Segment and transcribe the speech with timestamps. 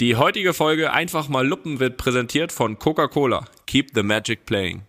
[0.00, 3.44] Die heutige Folge Einfach mal Luppen wird präsentiert von Coca-Cola.
[3.68, 4.82] Keep the magic playing.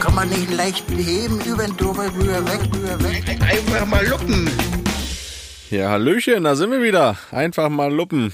[0.00, 3.24] Kann man nicht leicht beheben, über den drüber, rüber, weg, rüber, weg.
[3.42, 4.50] Einfach mal luppen.
[5.68, 7.18] Ja, Hallöchen, da sind wir wieder.
[7.30, 8.32] Einfach mal luppen.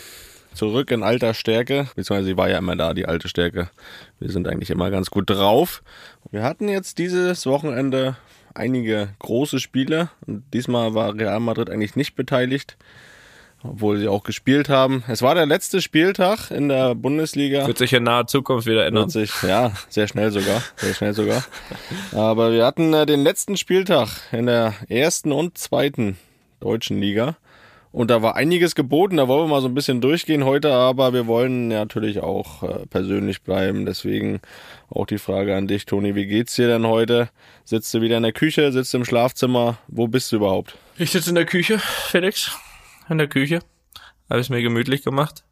[0.58, 1.86] Zurück in alter Stärke.
[1.94, 3.70] Beziehungsweise sie war ja immer da, die alte Stärke.
[4.18, 5.84] Wir sind eigentlich immer ganz gut drauf.
[6.32, 8.16] Wir hatten jetzt dieses Wochenende
[8.54, 10.08] einige große Spiele.
[10.26, 12.76] Und diesmal war Real Madrid eigentlich nicht beteiligt.
[13.62, 15.04] Obwohl sie auch gespielt haben.
[15.06, 17.64] Es war der letzte Spieltag in der Bundesliga.
[17.64, 19.10] Wird sich in naher Zukunft wieder ändern.
[19.10, 20.60] Sich, ja, sehr schnell sogar.
[20.74, 21.44] Sehr schnell sogar.
[22.10, 26.18] Aber wir hatten äh, den letzten Spieltag in der ersten und zweiten
[26.58, 27.36] deutschen Liga.
[27.98, 31.12] Und da war einiges geboten, da wollen wir mal so ein bisschen durchgehen heute, aber
[31.12, 33.86] wir wollen natürlich auch äh, persönlich bleiben.
[33.86, 34.38] Deswegen
[34.88, 37.28] auch die Frage an dich, Toni, wie geht's dir denn heute?
[37.64, 39.78] Sitzt du wieder in der Küche, sitzt du im Schlafzimmer?
[39.88, 40.78] Wo bist du überhaupt?
[40.96, 42.56] Ich sitze in der Küche, Felix.
[43.08, 43.62] In der Küche.
[44.30, 45.42] Habe es mir gemütlich gemacht.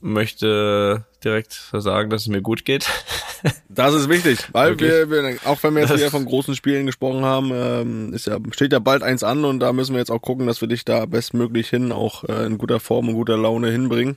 [0.00, 2.88] Möchte direkt sagen, dass es mir gut geht.
[3.68, 6.86] Das ist wichtig, weil wir, wir, auch wenn wir jetzt Das- hier von großen Spielen
[6.86, 10.10] gesprochen haben, ähm, ist ja, steht ja bald eins an und da müssen wir jetzt
[10.10, 13.36] auch gucken, dass wir dich da bestmöglich hin auch äh, in guter Form und guter
[13.36, 14.16] Laune hinbringen.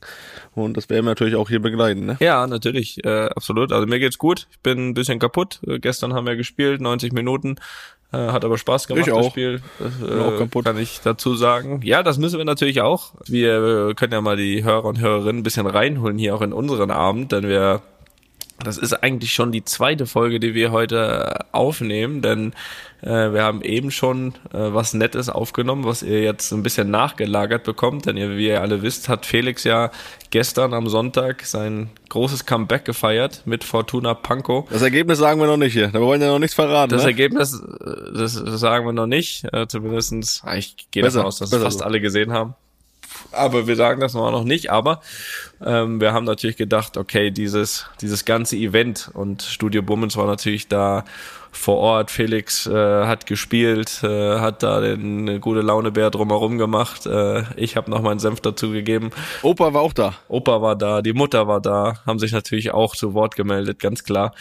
[0.55, 2.17] Und das werden wir natürlich auch hier begleiten, ne?
[2.19, 3.71] Ja, natürlich, äh, absolut.
[3.71, 4.47] Also mir geht's gut.
[4.49, 5.59] Ich bin ein bisschen kaputt.
[5.67, 7.57] Äh, gestern haben wir gespielt, 90 Minuten.
[8.13, 9.31] Äh, hat aber Spaß gemacht, Ich das auch.
[9.31, 9.61] Spiel.
[9.79, 10.65] Das, Bin auch äh, kaputt.
[10.65, 11.79] Kann ich dazu sagen.
[11.83, 13.13] Ja, das müssen wir natürlich auch.
[13.25, 16.51] Wir äh, können ja mal die Hörer und Hörerinnen ein bisschen reinholen hier auch in
[16.51, 17.81] unseren Abend, denn wir
[18.63, 22.53] das ist eigentlich schon die zweite Folge, die wir heute aufnehmen, denn
[23.01, 27.63] äh, wir haben eben schon äh, was Nettes aufgenommen, was ihr jetzt ein bisschen nachgelagert
[27.63, 29.91] bekommt, denn ihr, wie ihr alle wisst, hat Felix ja
[30.29, 34.69] gestern am Sonntag sein großes Comeback gefeiert mit Fortuna Pankow.
[34.69, 35.87] Das Ergebnis sagen wir noch nicht hier.
[35.87, 36.91] Da wollen wir ja noch nichts verraten.
[36.91, 37.09] Das ne?
[37.09, 41.47] Ergebnis, äh, das sagen wir noch nicht, äh, zumindestens, ah, ich gehe davon aus, dass
[41.47, 41.85] es besser fast so.
[41.85, 42.55] alle gesehen haben.
[43.31, 45.01] Aber wir sagen das noch nicht, aber
[45.63, 50.67] ähm, wir haben natürlich gedacht, okay, dieses, dieses ganze Event und Studio Bummens war natürlich
[50.67, 51.05] da
[51.51, 52.11] vor Ort.
[52.11, 57.05] Felix äh, hat gespielt, äh, hat da den äh, gute Launebär drumherum gemacht.
[57.05, 59.11] Äh, ich habe noch meinen Senf dazu gegeben.
[59.41, 60.15] Opa war auch da.
[60.27, 64.03] Opa war da, die Mutter war da, haben sich natürlich auch zu Wort gemeldet, ganz
[64.03, 64.33] klar.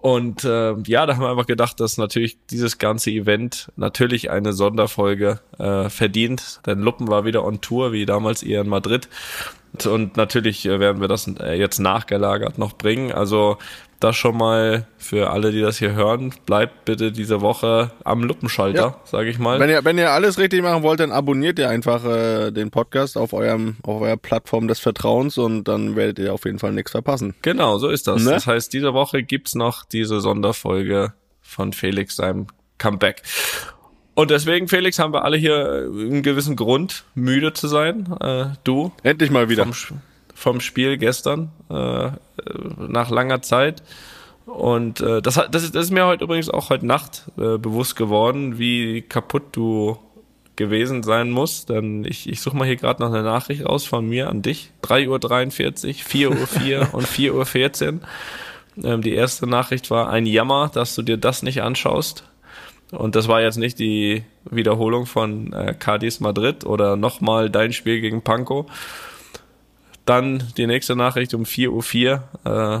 [0.00, 4.52] Und äh, ja, da haben wir einfach gedacht, dass natürlich dieses ganze Event natürlich eine
[4.52, 6.60] Sonderfolge äh, verdient.
[6.66, 9.08] Denn Luppen war wieder on Tour, wie damals ihr in Madrid.
[9.86, 13.12] Und natürlich äh, werden wir das äh, jetzt nachgelagert noch bringen.
[13.12, 13.58] Also
[14.00, 18.78] das schon mal für alle, die das hier hören, bleibt bitte diese Woche am Luppenschalter,
[18.80, 19.00] Ja.
[19.04, 19.58] sage ich mal.
[19.58, 23.18] Wenn ihr, wenn ihr alles richtig machen wollt, dann abonniert ihr einfach äh, den Podcast
[23.18, 26.92] auf eurem auf eurer Plattform des Vertrauens und dann werdet ihr auf jeden Fall nichts
[26.92, 27.34] verpassen.
[27.42, 28.22] Genau, so ist das.
[28.24, 28.30] Ne?
[28.30, 31.12] Das heißt, diese Woche gibt's noch diese Sonderfolge
[31.42, 32.46] von Felix seinem
[32.78, 33.22] Comeback.
[34.18, 38.12] Und deswegen, Felix, haben wir alle hier einen gewissen Grund, müde zu sein.
[38.20, 39.62] Äh, du Endlich mal wieder.
[39.62, 40.00] vom,
[40.34, 42.10] vom Spiel gestern, äh,
[42.78, 43.84] nach langer Zeit.
[44.44, 47.58] Und äh, das, hat, das, ist, das ist mir heute übrigens auch heute Nacht äh,
[47.58, 49.96] bewusst geworden, wie kaputt du
[50.56, 51.68] gewesen sein musst.
[51.68, 54.72] Denn ich, ich suche mal hier gerade noch eine Nachricht raus von mir an dich.
[54.82, 58.00] 3.43 Uhr, 4.04 Uhr und 4.14 Uhr.
[58.82, 62.24] Ähm, die erste Nachricht war ein Jammer, dass du dir das nicht anschaust.
[62.90, 68.00] Und das war jetzt nicht die Wiederholung von äh, Cadiz Madrid oder nochmal dein Spiel
[68.00, 68.66] gegen Pankow.
[70.06, 72.80] Dann die nächste Nachricht um 4.04 Uhr.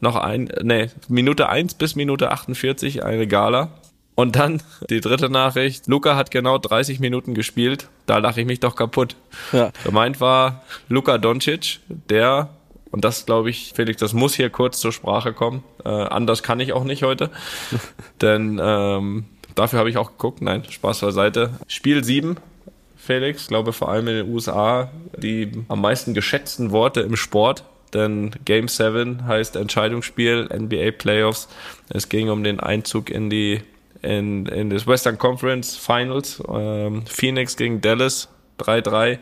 [0.00, 3.70] noch ein, nee, Minute 1 bis Minute 48 eine Gala.
[4.16, 4.60] Und dann
[4.90, 5.86] die dritte Nachricht.
[5.86, 7.88] Luca hat genau 30 Minuten gespielt.
[8.06, 9.14] Da lache ich mich doch kaputt.
[9.52, 9.70] Ja.
[9.84, 12.48] Gemeint war Luka Doncic, der,
[12.90, 15.64] und das glaube ich, Felix, das muss hier kurz zur Sprache kommen.
[15.84, 17.30] Äh, anders kann ich auch nicht heute.
[18.20, 20.40] Denn ähm, dafür habe ich auch geguckt.
[20.40, 21.50] Nein, Spaß beiseite.
[21.66, 22.36] Spiel 7,
[22.96, 27.64] Felix, glaube vor allem in den USA, die am meisten geschätzten Worte im Sport.
[27.94, 31.48] Denn Game 7 heißt Entscheidungsspiel, NBA Playoffs.
[31.88, 33.62] Es ging um den Einzug in die
[34.02, 36.42] in, in das Western Conference Finals.
[36.48, 39.18] Ähm, Phoenix gegen Dallas 3-3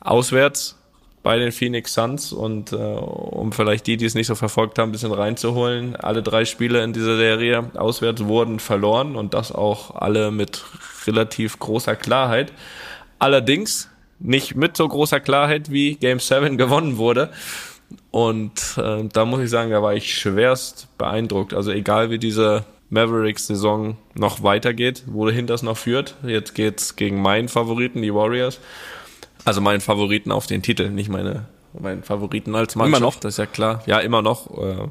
[0.00, 0.76] auswärts
[1.22, 4.88] bei den Phoenix Suns und äh, um vielleicht die, die es nicht so verfolgt haben,
[4.88, 9.94] ein bisschen reinzuholen, alle drei Spiele in dieser Serie auswärts wurden verloren und das auch
[9.94, 10.64] alle mit
[11.06, 12.52] relativ großer Klarheit.
[13.18, 13.88] Allerdings
[14.18, 17.30] nicht mit so großer Klarheit, wie Game 7 gewonnen wurde.
[18.10, 21.54] Und äh, da muss ich sagen, da war ich schwerst beeindruckt.
[21.54, 26.16] Also egal wie diese Mavericks-Saison noch weitergeht, wohin das noch führt.
[26.22, 28.60] Jetzt geht's gegen meinen Favoriten, die Warriors.
[29.44, 31.46] Also meinen Favoriten auf den Titel, nicht meine
[31.78, 33.00] meinen Favoriten als Mannschaft.
[33.00, 33.16] Immer noch?
[33.16, 33.82] Das ist ja klar.
[33.86, 34.50] Ja, immer noch.
[34.58, 34.88] Äh,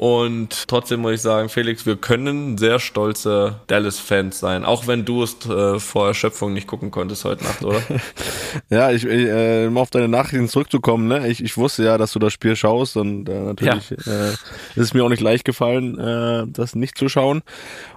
[0.00, 5.22] und trotzdem muss ich sagen, Felix, wir können sehr stolze Dallas-Fans sein, auch wenn du
[5.22, 7.82] es äh, vor Erschöpfung nicht gucken konntest heute Nacht, oder?
[8.70, 11.28] ja, ich, äh, um auf deine Nachrichten zurückzukommen, ne?
[11.28, 14.28] Ich, ich wusste ja, dass du das Spiel schaust und äh, natürlich ja.
[14.28, 14.40] äh, ist
[14.74, 17.42] es mir auch nicht leicht gefallen, äh, das nicht zu schauen.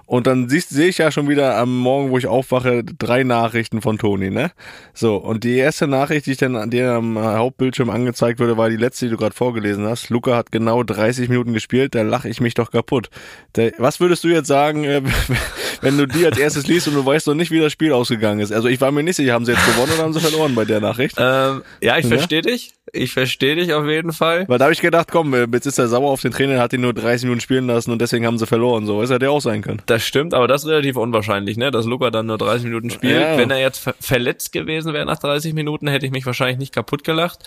[0.06, 3.98] Und dann sehe ich ja schon wieder am Morgen, wo ich aufwache, drei Nachrichten von
[3.98, 4.50] Toni, ne?
[4.92, 8.76] So, und die erste Nachricht, die ich dann dir am Hauptbildschirm angezeigt wurde, war die
[8.76, 10.10] letzte, die du gerade vorgelesen hast.
[10.10, 13.08] Luca hat genau 30 Minuten gespielt, da lache ich mich doch kaputt.
[13.56, 15.02] Der, was würdest du jetzt sagen, äh,
[15.84, 18.40] wenn du die als erstes liest und du weißt noch nicht, wie das Spiel ausgegangen
[18.40, 18.52] ist?
[18.52, 20.64] Also ich war mir nicht sicher, haben sie jetzt gewonnen oder haben sie verloren bei
[20.64, 21.16] der Nachricht?
[21.18, 22.16] Ähm, ja, ich ja?
[22.16, 22.74] verstehe dich.
[22.92, 24.46] Ich verstehe dich auf jeden Fall.
[24.46, 26.82] Weil da habe ich gedacht, komm, jetzt ist er sauer auf den Trainer, hat ihn
[26.82, 28.86] nur 30 Minuten spielen lassen und deswegen haben sie verloren.
[28.86, 29.82] So, es hätte ja auch sein können.
[29.86, 31.72] Das stimmt, aber das ist relativ unwahrscheinlich, ne?
[31.72, 33.20] Dass Luca dann nur 30 Minuten spielt.
[33.20, 33.36] Ja.
[33.36, 36.72] Wenn er jetzt ver verletzt gewesen wäre nach 30 Minuten, hätte ich mich wahrscheinlich nicht
[36.72, 37.40] kaputt gelacht.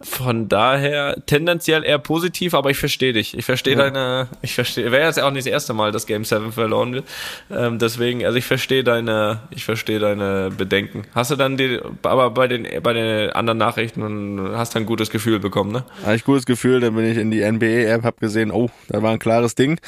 [0.00, 3.36] Von daher tendenziell eher positiv, aber ich verstehe dich.
[3.36, 3.90] Ich verstehe ja.
[3.90, 7.04] deine, ich verstehe, wäre jetzt auch nicht das erste Mal, dass Game 7 verloren wird.
[7.50, 11.04] Ähm, deswegen, also ich verstehe deine, ich verstehe deine Bedenken.
[11.14, 15.10] Hast du dann die, aber bei den, bei den anderen Nachrichten hast du ein gutes
[15.10, 15.84] Gefühl bekommen, ne?
[16.02, 19.12] Habe ich gutes Gefühl, dann bin ich in die NBA-App, hab gesehen, oh, da war
[19.12, 19.78] ein klares Ding.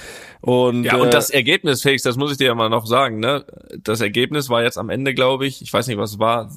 [0.40, 3.19] Und, ja, und äh, das Ergebnis, Felix, das muss ich dir ja mal noch sagen,
[3.19, 3.44] ne?
[3.82, 6.52] Das Ergebnis war jetzt am Ende, glaube ich, ich weiß nicht, was es war,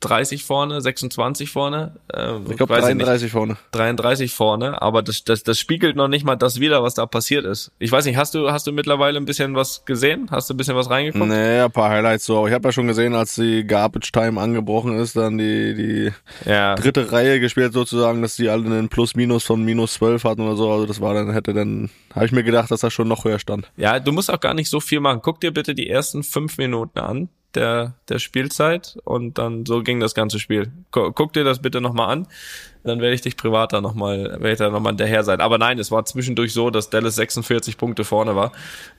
[0.00, 1.96] 30 vorne, 26 vorne.
[2.12, 3.56] Äh, ich glaube 33 nicht, vorne.
[3.72, 7.44] 33 vorne, aber das, das, das spiegelt noch nicht mal das wieder, was da passiert
[7.44, 7.72] ist.
[7.78, 10.28] Ich weiß nicht, hast du, hast du mittlerweile ein bisschen was gesehen?
[10.30, 11.28] Hast du ein bisschen was reingeguckt?
[11.28, 12.46] Nee, ein paar Highlights so.
[12.46, 16.12] Ich habe ja schon gesehen, als die Garbage Time angebrochen ist, dann die, die
[16.48, 16.74] ja.
[16.74, 20.70] dritte Reihe gespielt sozusagen, dass die alle einen Plus-Minus von minus 12 hatten oder so.
[20.70, 23.38] Also das war dann, hätte dann, habe ich mir gedacht, dass das schon noch höher
[23.38, 23.70] stand.
[23.76, 25.20] Ja, du musst auch gar nicht so viel machen.
[25.22, 30.00] Guck dir bitte die ersten fünf Minuten an der, der Spielzeit und dann so ging
[30.00, 30.72] das ganze Spiel.
[30.90, 32.26] Guck dir das bitte nochmal an,
[32.84, 35.40] dann werde ich dich privat da nochmal, werde ich da nochmal hinterher sein.
[35.40, 38.52] Aber nein, es war zwischendurch so, dass Dallas 46 Punkte vorne war.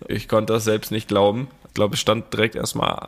[0.08, 1.50] Ich konnte das selbst nicht glauben.
[1.68, 3.08] Ich glaube, es stand direkt erstmal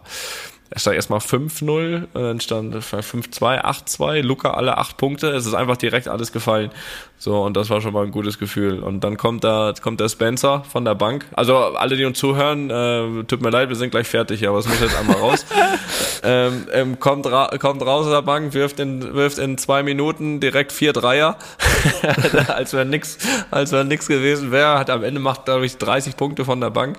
[0.72, 5.30] es stand erstmal 5-0, dann stand 5-2, 8-2, Luca alle acht Punkte.
[5.30, 6.72] Es ist einfach direkt alles gefallen.
[7.18, 8.80] So, und das war schon mal ein gutes Gefühl.
[8.80, 11.26] Und dann kommt da, kommt der Spencer von der Bank.
[11.34, 14.68] Also alle, die uns zuhören, äh, tut mir leid, wir sind gleich fertig, aber es
[14.68, 15.46] muss jetzt einmal raus.
[16.24, 20.40] ähm, ähm, kommt, ra kommt raus aus der Bank, wirft in, wirft in zwei Minuten
[20.40, 21.38] direkt vier Dreier,
[22.48, 23.18] als wenn nix,
[23.50, 24.78] als wenn nix gewesen wäre.
[24.78, 26.98] Hat am Ende macht, glaube ich, 30 Punkte von der Bank.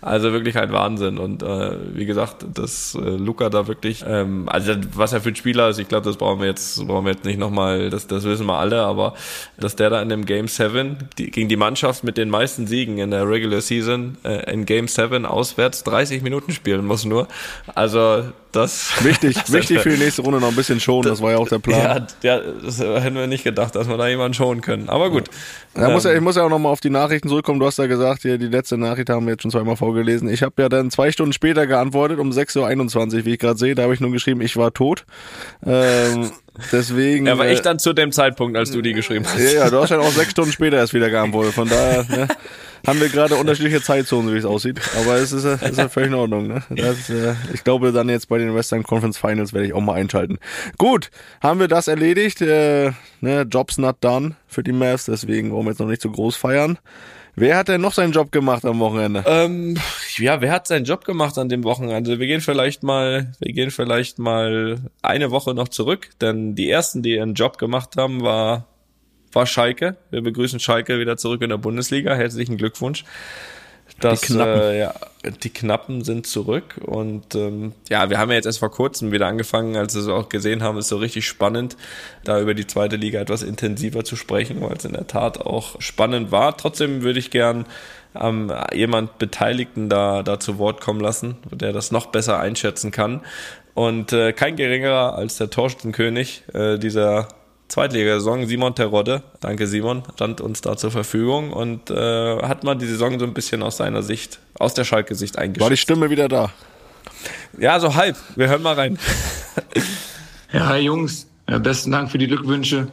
[0.00, 1.18] Also wirklich ein Wahnsinn.
[1.18, 5.36] Und äh, wie gesagt, dass äh, Luca da wirklich, ähm, also was er für ein
[5.36, 8.24] Spieler ist, ich glaube, das brauchen wir jetzt, brauchen wir jetzt nicht nochmal, das, das
[8.24, 9.14] wissen wir alle, aber
[9.58, 12.98] dass der da in dem Game 7 die, gegen die Mannschaft mit den meisten Siegen
[12.98, 17.28] in der Regular Season äh, in Game 7 auswärts 30 Minuten spielen muss nur.
[17.74, 21.32] Also das wichtig, das wichtig für die nächste Runde noch ein bisschen schonen, das war
[21.32, 22.06] ja auch der Plan.
[22.22, 24.88] Ja, ja, das hätten wir nicht gedacht, dass wir da jemanden schonen können.
[24.88, 25.28] Aber gut.
[25.76, 27.60] Ja, ähm, muss ja, ich muss ja auch nochmal auf die Nachrichten zurückkommen.
[27.60, 30.28] Du hast ja gesagt, hier, die letzte Nachricht haben wir jetzt schon zweimal vorgelesen.
[30.28, 33.74] Ich habe ja dann zwei Stunden später geantwortet, um 6.21 Uhr, wie ich gerade sehe.
[33.74, 35.04] Da habe ich nur geschrieben, ich war tot.
[35.66, 36.30] Ähm,
[36.72, 37.26] Deswegen.
[37.26, 39.38] Ja, aber ich äh, dann zu dem Zeitpunkt, als du die geschrieben hast.
[39.38, 41.54] Ja, ja, du hast ja auch sechs Stunden später erst wieder geantwortet.
[41.54, 42.28] Von daher ne,
[42.86, 44.80] haben wir gerade unterschiedliche Zeitzonen, wie es aussieht.
[45.00, 46.48] Aber es ist, ist ja völlig in Ordnung.
[46.48, 46.62] Ne?
[46.70, 49.94] Das, äh, ich glaube, dann jetzt bei den Western Conference Finals werde ich auch mal
[49.94, 50.38] einschalten.
[50.78, 51.10] Gut,
[51.40, 52.40] haben wir das erledigt.
[52.40, 56.10] Äh, ne, Jobs not done für die Mavs, deswegen wollen wir jetzt noch nicht so
[56.10, 56.78] groß feiern.
[57.40, 59.24] Wer hat denn noch seinen Job gemacht am Wochenende?
[59.26, 59.76] Ähm,
[60.16, 62.18] ja, wer hat seinen Job gemacht an dem Wochenende?
[62.18, 67.02] Wir gehen vielleicht mal, wir gehen vielleicht mal eine Woche noch zurück, denn die ersten,
[67.02, 68.66] die ihren Job gemacht haben, war,
[69.32, 69.96] war Schalke.
[70.10, 72.14] Wir begrüßen Schalke wieder zurück in der Bundesliga.
[72.14, 73.04] Herzlichen Glückwunsch.
[74.00, 74.60] Das, die, Knappen.
[74.60, 74.94] Äh, ja,
[75.42, 79.26] die Knappen sind zurück und ähm, ja, wir haben ja jetzt erst vor kurzem wieder
[79.26, 81.76] angefangen, als wir es auch gesehen haben, ist so richtig spannend,
[82.22, 85.80] da über die zweite Liga etwas intensiver zu sprechen, weil es in der Tat auch
[85.80, 86.56] spannend war.
[86.56, 87.66] Trotzdem würde ich gern
[88.14, 93.22] ähm, jemand Beteiligten da, da zu Wort kommen lassen, der das noch besser einschätzen kann.
[93.74, 97.28] Und äh, kein geringerer als der Torstenkönig äh, dieser
[97.68, 102.86] Zweitligasaison, Simon Terodde, danke Simon, stand uns da zur Verfügung und äh, hat mal die
[102.86, 105.62] Saison so ein bisschen aus seiner Sicht, aus der Schalke-Sicht eingeschätzt.
[105.62, 106.50] War die Stimme wieder da?
[107.58, 108.16] Ja, so halb.
[108.36, 108.98] Wir hören mal rein.
[110.52, 112.88] ja, hi Jungs, besten Dank für die Glückwünsche.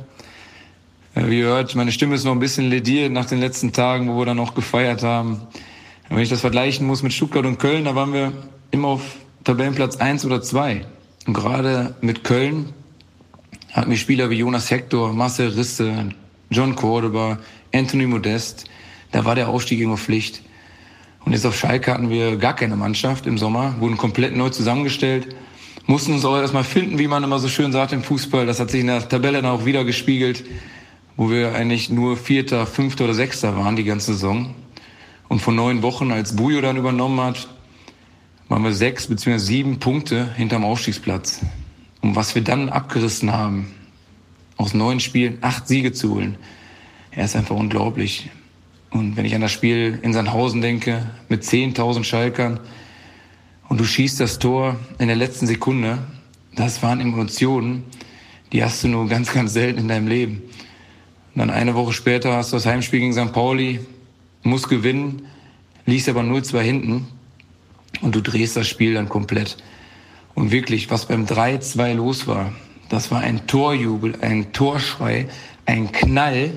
[1.15, 4.20] Wie ihr hört, meine Stimme ist noch ein bisschen lediert nach den letzten Tagen, wo
[4.20, 5.48] wir dann auch gefeiert haben.
[6.10, 8.34] Wenn ich das vergleichen muss mit Stuttgart und Köln, da waren wir
[8.72, 9.01] immer auf
[9.46, 10.86] Tabellenplatz eins oder zwei.
[11.25, 12.74] Und gerade mit Köln
[13.75, 16.10] hatten wir Spieler wie Jonas Hector, Marcel Risse,
[16.50, 17.39] John Cordoba,
[17.74, 18.70] Anthony Modest.
[19.12, 20.41] Da war der Aufstieg immer Pflicht.
[21.25, 25.36] Und jetzt auf Schalke hatten wir gar keine Mannschaft im Sommer, wurden komplett neu zusammengestellt.
[25.88, 28.46] mussten uns auch erstmal finden, wie man immer so schön sagt im Fußball.
[28.46, 30.46] Das hat sich in der Tabelle dann auch wieder gespiegelt,
[31.17, 34.55] wo wir eigentlich nur Vierter, Fünfter oder Sechster waren die ganze Saison.
[35.27, 37.50] Und vor neun Wochen, als Bujo dann übernommen hat,
[38.48, 39.38] waren wir sechs bzw.
[39.38, 41.41] sieben Punkte hinterm Aufstiegsplatz.
[42.05, 43.74] Und was wir dann abgerissen haben,
[44.57, 46.38] aus neun Spielen acht Siege zu holen,
[47.09, 48.29] er ist einfach unglaublich.
[48.91, 52.59] Und wenn ich an das Spiel in Sandhausen denke, mit 10.000 Schalkern,
[53.69, 55.97] und du schießt das Tor in der letzten Sekunde,
[56.53, 57.85] das waren Emotionen,
[58.53, 60.43] die hast du nur ganz, ganz selten in deinem Leben.
[61.33, 63.33] Und dann eine Woche später hast du das Heimspiel gegen St.
[63.33, 63.79] Pauli,
[64.43, 65.24] musst gewinnen,
[65.88, 67.07] liegst aber 0-2 hinten
[68.01, 69.57] und du drehst das Spiel dann komplett.
[70.36, 72.51] Und wirklich, was beim 3-2 los war,
[72.89, 75.27] das war ein Torjubel, ein Torschrei,
[75.65, 76.51] ein Knall,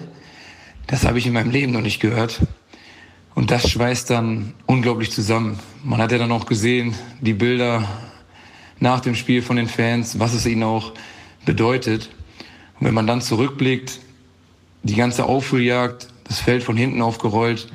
[0.88, 2.40] das habe ich in meinem Leben noch nicht gehört.
[3.34, 5.60] Und das schweißt dann unglaublich zusammen.
[5.84, 7.88] Man hat ja dann auch gesehen, die Bilder
[8.80, 10.92] nach dem Spiel von den Fans, was es ihnen auch
[11.44, 12.10] bedeutet.
[12.80, 14.00] Und wenn man dann zurückblickt,
[14.82, 17.68] die ganze Aufholjagd, das Feld von hinten aufgerollt,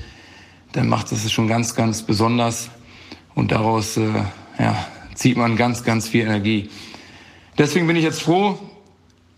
[0.73, 2.69] dann macht das es schon ganz, ganz besonders.
[3.35, 4.09] Und daraus äh,
[4.59, 6.69] ja, zieht man ganz, ganz viel Energie.
[7.57, 8.57] Deswegen bin ich jetzt froh,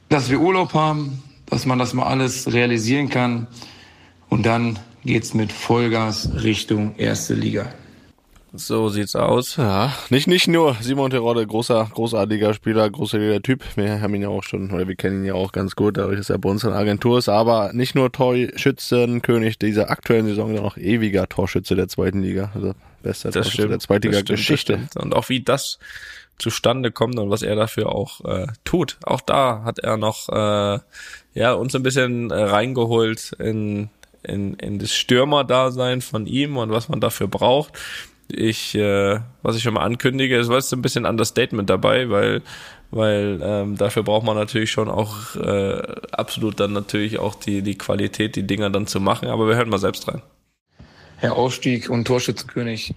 [0.10, 3.48] dass wir Urlaub haben, dass man das mal alles realisieren kann.
[4.30, 7.68] Und dann geht's mit Vollgas Richtung erste Liga.
[8.58, 9.58] So sieht's aus.
[9.58, 13.64] Ja, nicht, nicht nur Simon Terodde, großer, großartiger Spieler, großartiger Typ.
[13.76, 16.18] Wir haben ihn ja auch schon, oder wir kennen ihn ja auch ganz gut, dadurch,
[16.18, 17.28] dass er bei uns in der Agentur ist.
[17.28, 22.52] Aber nicht nur Torschützenkönig dieser aktuellen Saison, sondern auch ewiger Torschütze der zweiten Liga.
[22.56, 22.74] Also
[23.06, 23.72] bester Das stimmt.
[23.72, 24.80] der zweiten das stimmt, Geschichte.
[24.94, 25.04] das.
[25.04, 25.80] Und auch wie das
[26.38, 28.98] zustande kommt und was er dafür auch äh, tut.
[29.04, 30.80] Auch da hat er noch äh,
[31.34, 33.90] ja uns ein bisschen äh, reingeholt in
[34.24, 37.74] in, in das Stürmerdasein von ihm und was man dafür braucht.
[38.28, 42.42] Ich, äh, was ich schon mal ankündige, es war jetzt ein bisschen Understatement dabei, weil
[42.92, 45.82] weil ähm, dafür braucht man natürlich schon auch äh,
[46.12, 49.28] absolut dann natürlich auch die die Qualität, die Dinger dann zu machen.
[49.28, 50.22] Aber wir hören mal selbst rein.
[51.26, 52.94] Ja, Aufstieg und Torschützenkönig.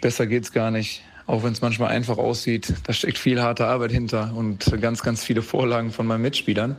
[0.00, 1.02] Besser geht's gar nicht.
[1.26, 5.22] Auch wenn es manchmal einfach aussieht, da steckt viel harte Arbeit hinter und ganz, ganz
[5.22, 6.76] viele Vorlagen von meinen Mitspielern.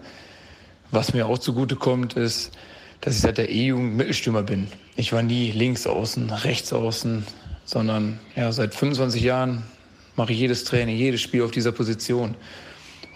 [0.90, 2.58] Was mir auch zugute kommt, ist,
[3.00, 4.70] dass ich seit der E-Jugend Mittelstürmer bin.
[4.96, 7.28] Ich war nie links außen, rechts außen,
[7.64, 9.62] sondern ja, seit 25 Jahren
[10.16, 12.34] mache ich jedes Training, jedes Spiel auf dieser Position.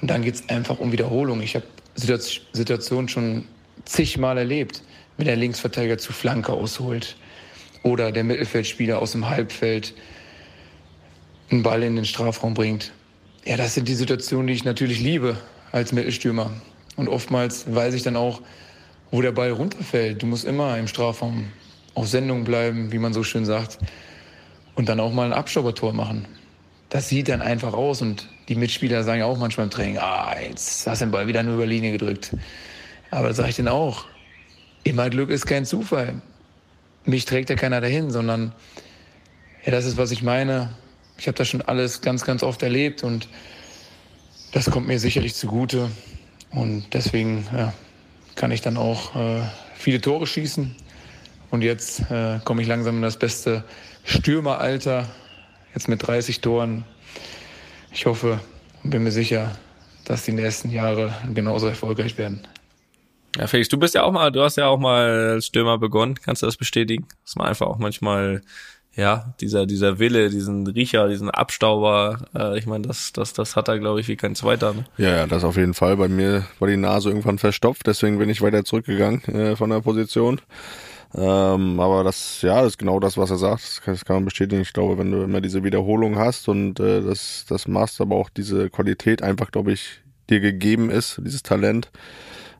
[0.03, 1.41] Und dann geht's einfach um Wiederholung.
[1.41, 3.45] Ich habe Situationen schon
[3.86, 4.84] zigmal erlebt,
[5.17, 7.15] wenn der Linksverteidiger zu Flanke ausholt
[7.86, 9.94] oder der Mittelfeldspieler aus dem Halbfeld
[11.51, 12.92] einen Ball in den Strafraum bringt.
[13.46, 15.38] Ja, das sind die Situationen, die ich natürlich liebe
[15.72, 16.50] als Mittelstürmer.
[16.96, 18.42] Und oftmals weiß ich dann auch,
[19.12, 20.24] wo der Ball runterfällt.
[20.24, 21.51] Du musst immer im Strafraum
[21.94, 23.77] auf Sendung bleiben, wie man so schön sagt.
[24.74, 26.27] Und dann auch mal ein Abstaubertor machen.
[26.89, 28.01] Das sieht dann einfach aus.
[28.01, 31.27] Und die Mitspieler sagen ja auch manchmal im Training, ah, jetzt hast du den Ball
[31.27, 32.36] wieder nur über Linie gedrückt.
[33.12, 34.06] Aber das sage ich denen auch.
[34.84, 36.20] Immer Glück ist kein Zufall.
[37.06, 38.54] Mich trägt ja keiner dahin, sondern
[39.64, 40.70] ja, das ist, was ich meine.
[41.18, 43.28] Ich habe das schon alles ganz, ganz oft erlebt und
[44.52, 45.90] das kommt mir sicherlich zugute.
[46.52, 47.74] Und deswegen ja,
[48.36, 49.42] kann ich dann auch äh,
[49.76, 50.76] viele Tore schießen.
[51.52, 53.64] Und jetzt äh, komme ich langsam in das beste
[54.04, 55.08] Stürmeralter,
[55.74, 56.86] jetzt mit 30 Toren.
[57.92, 58.40] Ich hoffe
[58.84, 59.58] und bin mir sicher,
[60.06, 62.48] dass die nächsten Jahre genauso erfolgreich werden.
[63.38, 66.15] Ja, Felix, du bist ja auch mal, du hast ja auch mal als Stürmer begonnen.
[66.15, 67.08] Kannst du das bestätigen?
[67.24, 68.42] Dass man einfach auch manchmal,
[68.96, 73.68] ja, dieser, dieser Wille, diesen Riecher, diesen Abstauber, äh, ich meine, das, das, das hat
[73.68, 74.74] er, glaube ich, wie kein zweiter.
[74.74, 74.86] Ne?
[74.98, 75.98] Ja, ja, das auf jeden Fall.
[75.98, 79.82] Bei mir war die Nase irgendwann verstopft, deswegen bin ich weiter zurückgegangen äh, von der
[79.82, 80.39] Position.
[81.13, 83.63] Ähm, aber das, ja, das ist genau das, was er sagt.
[83.63, 84.62] Das kann, das kann man bestätigen.
[84.62, 88.30] Ich glaube, wenn du immer diese Wiederholung hast und äh, das, das machst, aber auch
[88.30, 91.92] diese Qualität einfach, glaube ich, dir gegeben ist, dieses Talent,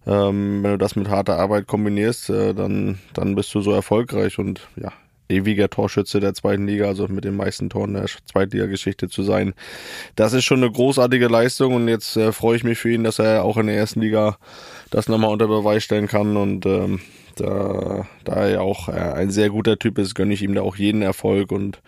[0.08, 4.40] ähm, wenn du das mit harter Arbeit kombinierst, äh, dann, dann bist du so erfolgreich
[4.40, 4.92] und ja,
[5.30, 9.54] ewiger Torschütze der zweiten Liga, also mit den meisten Toren der Zweitliga-Geschichte zu sein.
[10.16, 13.20] Das ist schon eine großartige Leistung und jetzt äh, freue ich mich für ihn, dass
[13.20, 14.38] er auch in der ersten Liga
[14.92, 17.02] das nochmal unter Beweis stellen kann und ähm,
[17.36, 20.62] da, da er ja auch äh, ein sehr guter Typ ist, gönne ich ihm da
[20.62, 21.82] auch jeden Erfolg und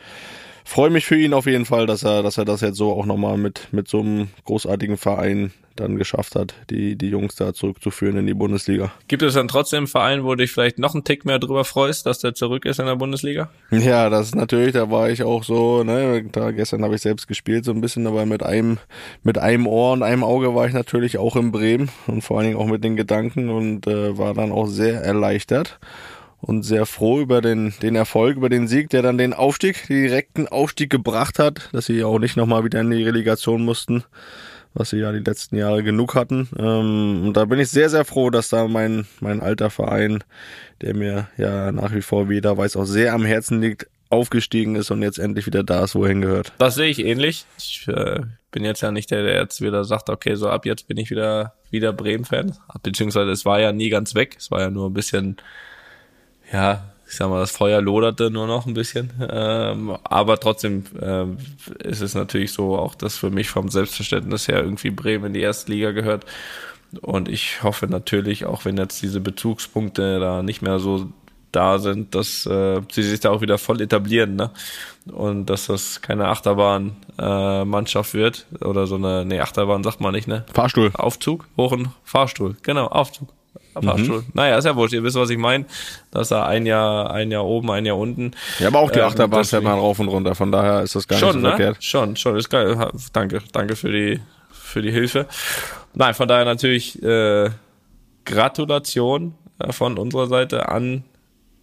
[0.67, 3.05] freue mich für ihn auf jeden Fall, dass er, dass er das jetzt so auch
[3.05, 8.17] nochmal mit, mit so einem großartigen Verein dann geschafft hat, die, die Jungs da zurückzuführen
[8.17, 8.91] in die Bundesliga.
[9.07, 11.63] Gibt es dann trotzdem einen Verein, wo du dich vielleicht noch einen Tick mehr drüber
[11.63, 13.49] freust, dass der zurück ist in der Bundesliga?
[13.71, 17.27] Ja, das ist natürlich, da war ich auch so, ne, da gestern habe ich selbst
[17.27, 18.79] gespielt so ein bisschen, aber mit einem,
[19.23, 22.47] mit einem Ohr und einem Auge war ich natürlich auch in Bremen und vor allen
[22.47, 25.79] Dingen auch mit den Gedanken und äh, war dann auch sehr erleichtert.
[26.41, 30.03] Und sehr froh über den, den Erfolg, über den Sieg, der dann den Aufstieg, den
[30.03, 34.03] direkten Aufstieg gebracht hat, dass sie auch nicht nochmal wieder in die Relegation mussten,
[34.73, 36.47] was sie ja die letzten Jahre genug hatten.
[36.57, 40.23] Ähm, und da bin ich sehr, sehr froh, dass da mein, mein alter Verein,
[40.81, 44.75] der mir ja nach wie vor, wie jeder weiß, auch sehr am Herzen liegt, aufgestiegen
[44.75, 46.53] ist und jetzt endlich wieder da ist, wo er hingehört.
[46.59, 47.45] Das sehe ich ähnlich.
[47.57, 50.87] Ich äh, bin jetzt ja nicht der, der jetzt wieder sagt, okay, so ab jetzt
[50.87, 52.55] bin ich wieder, wieder Bremen-Fan.
[52.83, 54.35] Beziehungsweise es war ja nie ganz weg.
[54.39, 55.37] Es war ja nur ein bisschen,
[56.51, 59.11] ja, ich sag mal, das Feuer loderte nur noch ein bisschen.
[59.29, 61.37] Ähm, aber trotzdem ähm,
[61.79, 65.41] ist es natürlich so, auch dass für mich vom Selbstverständnis her irgendwie Bremen in die
[65.41, 66.25] erste Liga gehört.
[67.01, 71.07] Und ich hoffe natürlich, auch wenn jetzt diese Bezugspunkte da nicht mehr so
[71.51, 74.51] da sind, dass äh, sie sich da auch wieder voll etablieren, ne?
[75.05, 80.27] Und dass das keine Achterbahn-Mannschaft äh, wird oder so eine, nee, Achterbahn sagt man nicht,
[80.27, 80.45] ne?
[80.53, 80.91] Fahrstuhl.
[80.93, 83.29] Aufzug, hoch und Fahrstuhl, genau, Aufzug.
[83.73, 84.19] Fahrstuhl.
[84.19, 84.25] Mhm.
[84.33, 85.65] Naja, ist ja wurscht, ihr wisst, was ich meine.
[86.11, 88.31] Dass er ein Jahr, ein Jahr oben, ein Jahr unten.
[88.59, 91.07] Ja, aber auch die ähm, Achterbahn fährt man rauf und runter, von daher ist das
[91.07, 91.49] gar schon, nicht so ne?
[91.49, 91.83] verkehrt.
[91.83, 92.89] Schon, schon, ist geil.
[93.13, 94.19] Danke, danke für die,
[94.51, 95.27] für die Hilfe.
[95.93, 97.49] Nein, von daher natürlich äh,
[98.25, 101.03] Gratulation äh, von unserer Seite an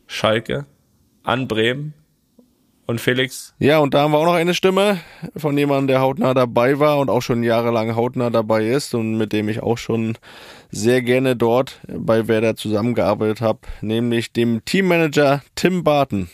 [0.07, 0.67] Schalke,
[1.23, 1.95] an Bremen
[2.87, 3.55] und Felix.
[3.59, 4.99] Ja, und da haben wir auch noch eine Stimme
[5.37, 9.33] von jemandem, der hautnah dabei war und auch schon jahrelang hautnah dabei ist und mit
[9.33, 10.17] dem ich auch schon
[10.71, 16.29] sehr gerne dort bei Werder zusammengearbeitet habe, nämlich dem Teammanager Tim Barton.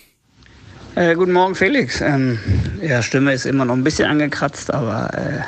[0.97, 2.01] Äh, guten Morgen, Felix.
[2.01, 2.39] Ähm,
[2.83, 5.41] ja, Stimme ist immer noch ein bisschen angekratzt, aber äh,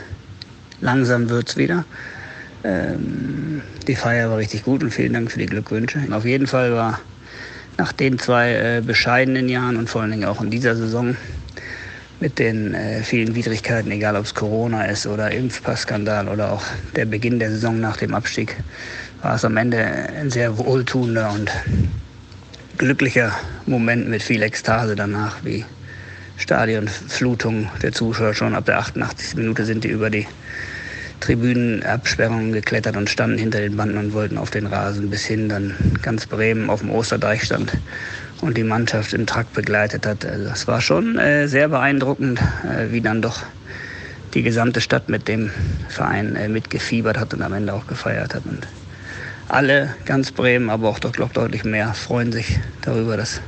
[0.81, 1.85] langsam wird's wieder.
[2.63, 6.01] Ähm, die Feier war richtig gut und vielen Dank für die Glückwünsche.
[6.13, 7.01] Auf jeden Fall war
[7.83, 11.17] nach den zwei äh, bescheidenen Jahren und vor allen Dingen auch in dieser Saison
[12.21, 16.63] mit den äh, vielen Widrigkeiten, egal ob es Corona ist oder Impfpassskandal oder auch
[16.95, 18.57] der Beginn der Saison nach dem Abstieg,
[19.21, 21.51] war es am Ende ein sehr wohltuender und
[22.79, 23.33] glücklicher
[23.67, 25.65] Moment mit viel Ekstase danach, wie
[26.37, 29.35] Stadionflutung der Zuschauer schon ab der 88.
[29.35, 30.29] Minute sind die über die
[31.23, 35.75] Tribünenabsperrungen geklettert und standen hinter den Banden und wollten auf den Rasen, bis hin dann
[36.03, 37.73] ganz Bremen auf dem Osterdeich stand
[38.41, 40.25] und die Mannschaft im Trakt begleitet hat.
[40.27, 43.43] Also das war schon äh, sehr beeindruckend, äh, wie dann doch
[44.35, 45.53] die gesamte Stadt mit dem
[45.89, 48.45] Verein äh, mitgefiebert hat und am Ende auch gefeiert hat.
[48.45, 48.67] Und
[49.49, 53.41] alle, ganz Bremen, aber auch doch, glaube deutlich mehr, freuen sich darüber, dass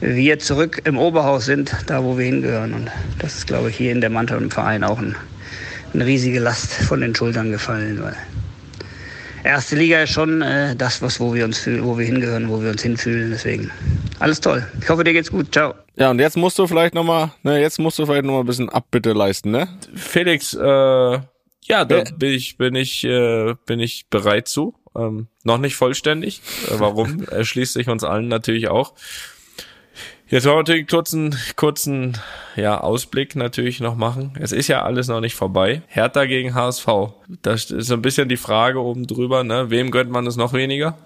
[0.00, 2.74] wir zurück im Oberhaus sind, da wo wir hingehören.
[2.74, 5.16] Und das ist, glaube ich, hier in der Mannschaft im Verein auch ein
[5.96, 8.16] eine riesige Last von den Schultern gefallen, weil
[9.44, 12.62] erste Liga ist schon äh, das, was, wo wir uns fühlen, wo wir hingehören, wo
[12.62, 13.30] wir uns hinfühlen.
[13.30, 13.70] Deswegen
[14.18, 14.66] alles toll.
[14.80, 15.52] Ich hoffe, dir geht's gut.
[15.52, 15.74] Ciao.
[15.96, 18.68] Ja, und jetzt musst du vielleicht nochmal, ne, jetzt musst du vielleicht nochmal ein bisschen
[18.68, 19.68] Abbitte leisten, ne?
[19.94, 20.60] Felix, äh,
[21.68, 24.74] ja, da bin ich, bin ich, äh, bin ich bereit zu.
[24.94, 26.42] Ähm, noch nicht vollständig.
[26.68, 27.24] Äh, warum?
[27.30, 28.94] Erschließt sich uns allen natürlich auch.
[30.28, 32.18] Jetzt wollen wir natürlich einen kurzen, kurzen
[32.56, 34.32] ja, Ausblick natürlich noch machen.
[34.40, 35.82] Es ist ja alles noch nicht vorbei.
[35.86, 36.86] Hertha gegen HSV.
[37.42, 39.70] Das ist so ein bisschen die Frage oben drüber, ne?
[39.70, 40.98] Wem gönnt man es noch weniger?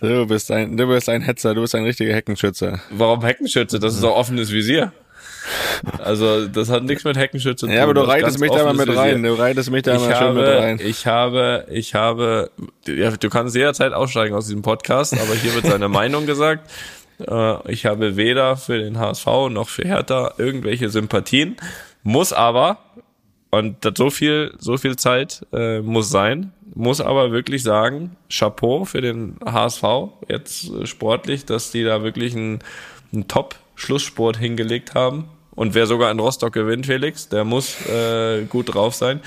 [0.00, 2.80] du bist ein, du bist ein Hetzer, du bist ein richtiger Heckenschütze.
[2.90, 3.78] Warum Heckenschütze?
[3.78, 4.92] Das ist doch offenes Visier.
[5.98, 7.74] Also, das hat nichts mit Heckenschütze zu tun.
[7.74, 9.22] Ja, aber du reitest mich da mal mit rein.
[9.22, 10.80] Du reitest mich da mal schön mit rein.
[10.82, 12.50] Ich habe, ich habe,
[12.86, 16.68] ja, du kannst jederzeit aussteigen aus diesem Podcast, aber hier wird seine Meinung gesagt.
[17.26, 21.56] Äh, ich habe weder für den HSV noch für Hertha irgendwelche Sympathien,
[22.02, 22.78] muss aber,
[23.50, 29.00] und so viel, so viel Zeit äh, muss sein, muss aber wirklich sagen, Chapeau für
[29.00, 29.82] den HSV
[30.28, 32.60] jetzt äh, sportlich, dass die da wirklich einen,
[33.12, 35.28] einen Top-Schlusssport hingelegt haben.
[35.54, 39.20] Und wer sogar in Rostock gewinnt, Felix, der muss äh, gut drauf sein.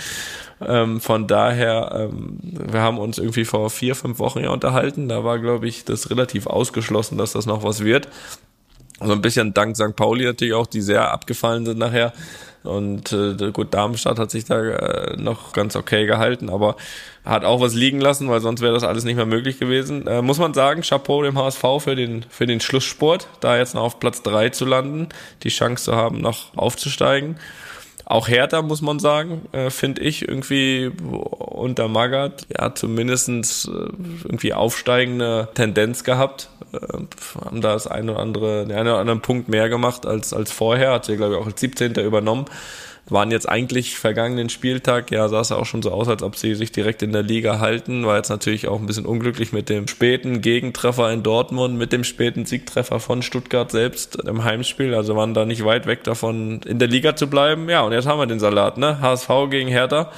[0.68, 5.08] Ähm, von daher, ähm, wir haben uns irgendwie vor vier, fünf Wochen ja unterhalten.
[5.10, 8.08] Da war, glaube ich, das relativ ausgeschlossen, dass das noch was wird.
[9.04, 9.96] So ein bisschen dank St.
[9.96, 12.14] Pauli natürlich auch, die sehr abgefallen sind nachher.
[12.64, 16.76] Und äh, gut, Darmstadt hat sich da äh, noch ganz okay gehalten, aber
[17.26, 20.06] hat auch was liegen lassen, weil sonst wäre das alles nicht mehr möglich gewesen.
[20.06, 23.82] Äh, muss man sagen, Chapeau dem HSV für den, für den Schlusssport, da jetzt noch
[23.82, 25.10] auf Platz drei zu landen,
[25.42, 27.38] die Chance zu haben, noch aufzusteigen.
[28.12, 34.54] Auch Hertha, muss man sagen, äh, finde ich irgendwie unter Magath, ja, zumindestens äh, irgendwie
[34.54, 36.50] aufsteigende Tendenz gehabt.
[36.74, 36.78] Äh,
[37.46, 40.52] haben da das eine oder andere, den einen oder anderen Punkt mehr gemacht als, als
[40.52, 40.92] vorher.
[40.92, 41.94] Hat sie, glaube ich, auch als 17.
[41.96, 42.48] übernommen
[43.12, 46.38] waren jetzt eigentlich vergangenen Spieltag, ja, sah es ja auch schon so aus, als ob
[46.38, 48.06] sie sich direkt in der Liga halten.
[48.06, 52.04] War jetzt natürlich auch ein bisschen unglücklich mit dem späten Gegentreffer in Dortmund, mit dem
[52.04, 54.96] späten Siegtreffer von Stuttgart selbst im Heimspiel.
[54.96, 57.70] Also waren da nicht weit weg davon, in der Liga zu bleiben.
[57.70, 59.02] Ja, und jetzt haben wir den Salat, ne?
[59.02, 60.12] HSV gegen Hertha.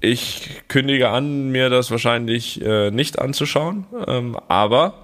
[0.00, 5.01] Ich kündige an, mir das wahrscheinlich äh, nicht anzuschauen, ähm, aber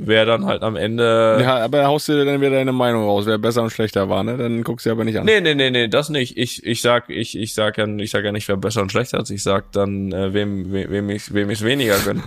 [0.00, 1.38] wer dann halt am Ende.
[1.42, 4.36] Ja, aber haust du dann wieder deine Meinung raus, wer besser und schlechter war, ne?
[4.36, 5.26] Dann guckst du aber nicht an.
[5.26, 6.36] Nee, nee, nee, nee, das nicht.
[6.38, 9.20] Ich, ich sag, ich, ich sag ja, ich sag ja nicht, wer besser und schlechter
[9.20, 9.30] ist.
[9.30, 12.22] Ich sag dann, äh, wem, wem, wem ich, wem ich weniger gönn.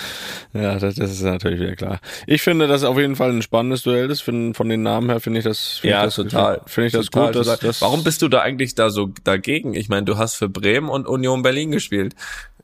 [0.54, 2.00] ja, das, das ist natürlich wieder klar.
[2.26, 4.22] Ich finde, das auf jeden Fall ein spannendes Duell ist.
[4.22, 6.62] Von, von den Namen her finde ich das, find ja, ich das, total.
[6.66, 7.36] Finde ich das total, gut.
[7.36, 7.68] Dass, total.
[7.68, 9.74] dass, Warum bist du da eigentlich da so dagegen?
[9.74, 12.14] Ich meine, du hast für Bremen und Union Berlin gespielt.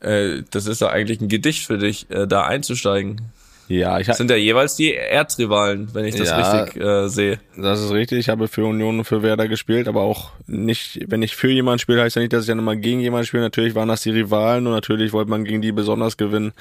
[0.00, 3.32] Äh, das ist doch eigentlich ein Gedicht für dich, äh, da einzusteigen.
[3.68, 6.60] Ja, ich Das sind ja jeweils die Erzrivalen, wenn ich das Ja.
[6.62, 7.40] richtig äh, sehe.
[7.56, 8.18] Das ist richtig.
[8.20, 11.80] Ich habe für Union und für Werder gespielt, aber auch nicht, wenn ich für jemanden
[11.80, 13.42] spiele, heißt ja nicht, dass ich dann immer gegen jemanden spiele.
[13.42, 16.52] Natürlich waren das die Rivalen und natürlich wollte man gegen die besonders gewinnen.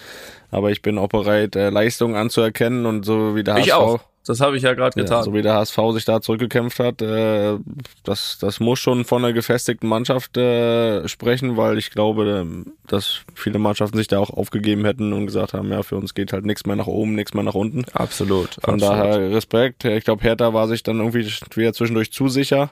[0.51, 3.65] Aber ich bin auch bereit, äh, Leistungen anzuerkennen und so wie der HSV.
[3.67, 3.99] Ich auch.
[4.25, 5.23] Das habe ich ja gerade Ja, getan.
[5.23, 7.57] so wie der HSV sich da zurückgekämpft hat, äh,
[8.03, 12.47] das, das muss schon von einer gefestigten Mannschaft äh, sprechen, weil ich glaube,
[12.87, 16.33] dass viele Mannschaften sich da auch aufgegeben hätten und gesagt haben, ja, für uns geht
[16.33, 17.85] halt nichts mehr nach oben, nichts mehr nach unten.
[17.93, 18.55] absolut.
[18.61, 18.81] Von absolut.
[18.81, 19.85] daher Respekt.
[19.85, 22.71] Ich glaube, Hertha war sich dann irgendwie wieder zwischendurch zu sicher,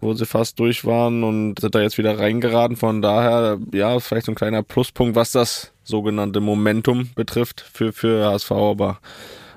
[0.00, 2.76] wo sie fast durch waren und sind da jetzt wieder reingeraten.
[2.76, 8.26] Von daher, ja, vielleicht so ein kleiner Pluspunkt, was das sogenannte Momentum betrifft für, für
[8.26, 8.98] HSV, aber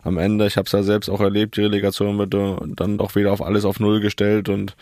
[0.03, 3.15] am Ende, ich habe es ja selbst auch erlebt, die Relegation wird äh, dann doch
[3.15, 4.75] wieder auf alles auf Null gestellt und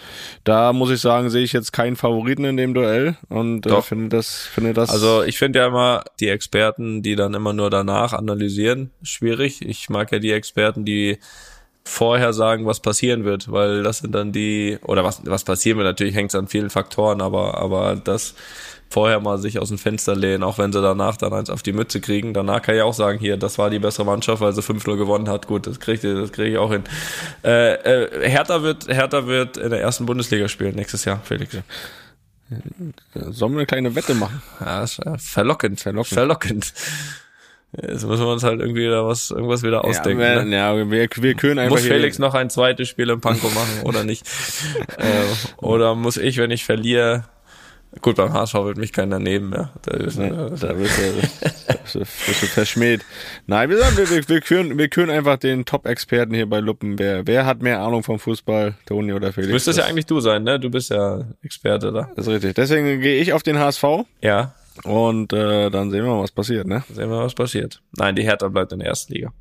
[0.43, 4.15] da muss ich sagen, sehe ich jetzt keinen Favoriten in dem Duell und äh, finde
[4.15, 8.13] das, finde das Also ich finde ja immer die Experten, die dann immer nur danach
[8.13, 9.61] analysieren, schwierig.
[9.61, 11.17] Ich mag ja die Experten, die
[11.87, 15.87] vorher sagen, was passieren wird, weil das sind dann die, oder was, was passieren wird,
[15.87, 18.35] natürlich hängt es an vielen Faktoren, aber, aber das
[18.89, 21.73] vorher mal sich aus dem Fenster lehnen, auch wenn sie danach dann eins auf die
[21.73, 22.33] Mütze kriegen.
[22.33, 25.29] Danach kann ich auch sagen, hier, das war die bessere Mannschaft, weil sie 5-0 gewonnen
[25.29, 25.47] hat.
[25.47, 26.83] Gut, das kriege das krieg ich auch hin.
[27.43, 31.57] Äh, äh, Hertha, wird, Hertha wird in der ersten Bundesliga spielen nächstes Jahr, Felix.
[33.13, 34.41] sollen wir eine kleine Wette machen?
[34.59, 34.85] Ja,
[35.17, 36.13] verlockend, verlockend.
[36.13, 36.73] Verlockend.
[37.73, 40.21] Jetzt müssen wir uns halt irgendwie wieder was, irgendwas wieder ausdenken.
[40.21, 40.55] ja, ne?
[40.55, 44.05] ja, wir, wir können einfach Muss Felix noch ein zweites Spiel im Panko machen oder
[44.05, 44.25] nicht?
[44.97, 45.23] äh,
[45.57, 47.25] oder muss ich, wenn ich verliere,
[48.01, 49.71] gut, beim HSV wird mich keiner nehmen mehr.
[49.83, 50.97] Da ist, Nee, äh, da du, wirst
[51.95, 53.01] du, wirst du verschmäht.
[53.45, 56.97] Nein, wir, sagen, wir, wir, wir, küren, wir küren einfach den Top-Experten hier bei Luppen.
[56.99, 59.51] Wer, wer hat mehr Ahnung vom Fußball, Toni oder Felix?
[59.53, 60.59] müsste es ja Das eigentlich du sein, ne?
[60.59, 62.09] Du bist ja Experte da.
[62.15, 62.55] ist richtig.
[62.55, 63.83] Deswegen gehe ich auf den HSV
[64.21, 66.67] Ja, und äh, dann sehen wir mal, was passiert.
[66.67, 66.83] Ne?
[66.93, 67.81] sehen wir, was passiert.
[67.97, 69.31] Nein, die Hertha bleibt in der ersten Liga.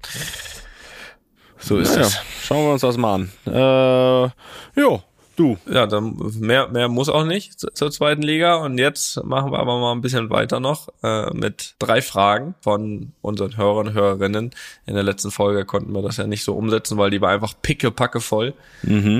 [1.59, 2.21] So ist Naja, es.
[2.45, 3.31] schauen wir uns das mal an.
[3.47, 5.03] Äh, jo,
[5.37, 5.57] du.
[5.71, 8.57] Ja, dann mehr, mehr muss auch nicht zu- zur zweiten Liga.
[8.57, 13.13] Und jetzt machen wir aber mal ein bisschen weiter noch äh, mit drei Fragen von
[13.23, 14.51] unseren Hörern und Hörerinnen.
[14.87, 17.55] In der letzten Folge konnten wir das ja nicht so umsetzen, weil die war einfach
[17.63, 18.55] pickepacke voll.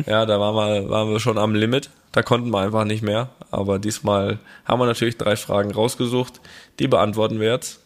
[0.07, 1.91] Ja, da waren wir, waren wir schon am Limit.
[2.13, 3.29] Da konnten wir einfach nicht mehr.
[3.51, 6.41] Aber diesmal haben wir natürlich drei Fragen rausgesucht.
[6.79, 7.81] Die beantworten wir jetzt.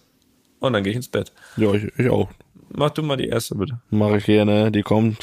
[0.60, 1.32] Und dann gehe ich ins Bett.
[1.56, 2.28] Ja, ich, ich auch.
[2.72, 3.80] Mach du mal die erste bitte.
[3.90, 4.70] Mache ich gerne.
[4.70, 5.16] Die kommt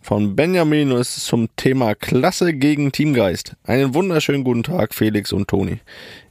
[0.00, 3.54] von Benjamin ist zum Thema Klasse gegen Teamgeist.
[3.64, 5.78] Einen wunderschönen guten Tag, Felix und Toni.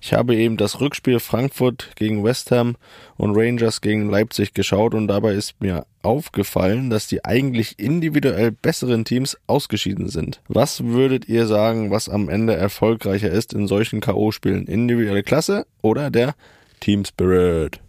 [0.02, 2.78] Ich habe eben das Rückspiel Frankfurt gegen West Ham
[3.18, 9.06] und Rangers gegen Leipzig geschaut und dabei ist mir aufgefallen, dass die eigentlich individuell besseren
[9.06, 10.42] Teams ausgeschieden sind.
[10.48, 14.68] Was würdet ihr sagen, was am Ende erfolgreicher ist in solchen K.O.-Spielen?
[14.68, 16.34] Individuelle Klasse oder der
[16.80, 17.80] Team Spirit?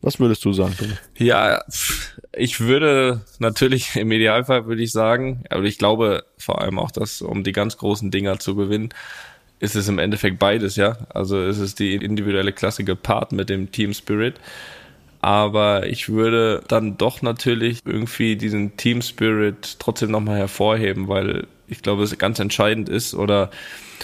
[0.00, 0.76] Was würdest du sagen?
[1.16, 1.62] Ja,
[2.32, 7.20] ich würde natürlich im Idealfall würde ich sagen, aber ich glaube vor allem auch, dass
[7.20, 8.90] um die ganz großen Dinger zu gewinnen,
[9.60, 10.98] ist es im Endeffekt beides, ja.
[11.08, 14.36] Also ist es die individuelle Klasse gepaart mit dem Team Spirit.
[15.20, 21.82] Aber ich würde dann doch natürlich irgendwie diesen Team Spirit trotzdem nochmal hervorheben, weil ich
[21.82, 23.50] glaube, es ganz entscheidend ist oder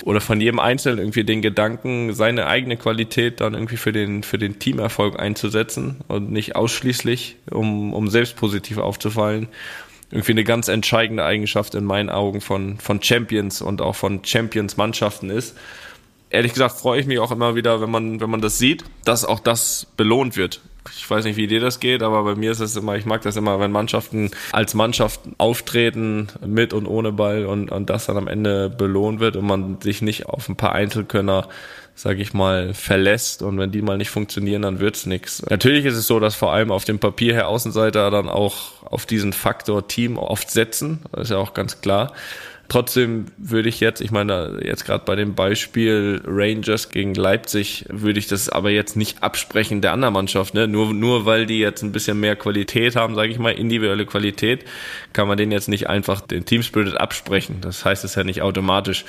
[0.03, 4.39] oder von jedem Einzelnen irgendwie den Gedanken, seine eigene Qualität dann irgendwie für den, für
[4.39, 9.49] den Teamerfolg einzusetzen und nicht ausschließlich, um, um selbst positiv aufzufallen.
[10.11, 15.31] Irgendwie eine ganz entscheidende Eigenschaft in meinen Augen von, von Champions und auch von Champions-Mannschaften
[15.31, 15.57] ist.
[16.31, 19.25] Ehrlich gesagt freue ich mich auch immer wieder, wenn man, wenn man das sieht, dass
[19.25, 20.61] auch das belohnt wird.
[20.97, 23.23] Ich weiß nicht, wie dir das geht, aber bei mir ist es immer, ich mag
[23.23, 28.17] das immer, wenn Mannschaften als Mannschaften auftreten, mit und ohne Ball und, und das dann
[28.17, 31.49] am Ende belohnt wird und man sich nicht auf ein paar Einzelkönner,
[31.95, 35.43] sag ich mal, verlässt und wenn die mal nicht funktionieren, dann wird's nix.
[35.49, 39.07] Natürlich ist es so, dass vor allem auf dem Papier her Außenseiter dann auch auf
[39.07, 42.13] diesen Faktor Team oft setzen, das ist ja auch ganz klar.
[42.69, 48.19] Trotzdem würde ich jetzt, ich meine, jetzt gerade bei dem Beispiel Rangers gegen Leipzig, würde
[48.19, 50.55] ich das aber jetzt nicht absprechen der anderen Mannschaft.
[50.55, 50.67] Ne?
[50.67, 54.65] Nur, nur weil die jetzt ein bisschen mehr Qualität haben, sage ich mal, individuelle Qualität,
[55.13, 57.59] kann man denen jetzt nicht einfach den Teamspirit absprechen.
[57.61, 59.05] Das heißt es ja nicht automatisch.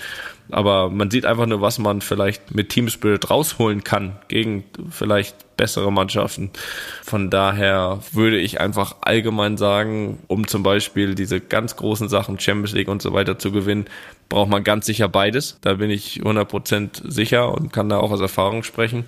[0.52, 5.92] Aber man sieht einfach nur, was man vielleicht mit Teamspirit rausholen kann gegen vielleicht bessere
[5.92, 6.52] Mannschaften.
[7.04, 12.74] Von daher würde ich einfach allgemein sagen, um zum Beispiel diese ganz großen Sachen, Champions
[12.74, 13.86] League und so weiter zu gewinnen,
[14.30, 15.58] braucht man ganz sicher beides.
[15.62, 19.06] Da bin ich 100% sicher und kann da auch aus Erfahrung sprechen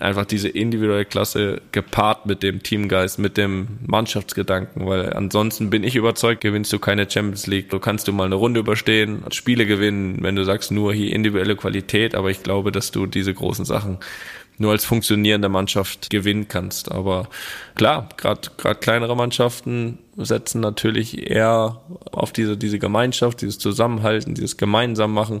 [0.00, 5.96] einfach diese individuelle Klasse gepaart mit dem Teamgeist, mit dem Mannschaftsgedanken, weil ansonsten bin ich
[5.96, 7.70] überzeugt, gewinnst du keine Champions League.
[7.70, 11.56] Du kannst du mal eine Runde überstehen, Spiele gewinnen, wenn du sagst nur hier individuelle
[11.56, 13.98] Qualität, aber ich glaube, dass du diese großen Sachen
[14.58, 16.90] nur als funktionierende Mannschaft gewinnen kannst.
[16.90, 17.28] Aber
[17.74, 24.56] klar, gerade gerade kleinere Mannschaften setzen natürlich eher auf diese diese Gemeinschaft, dieses Zusammenhalten, dieses
[24.56, 25.40] gemeinsam machen.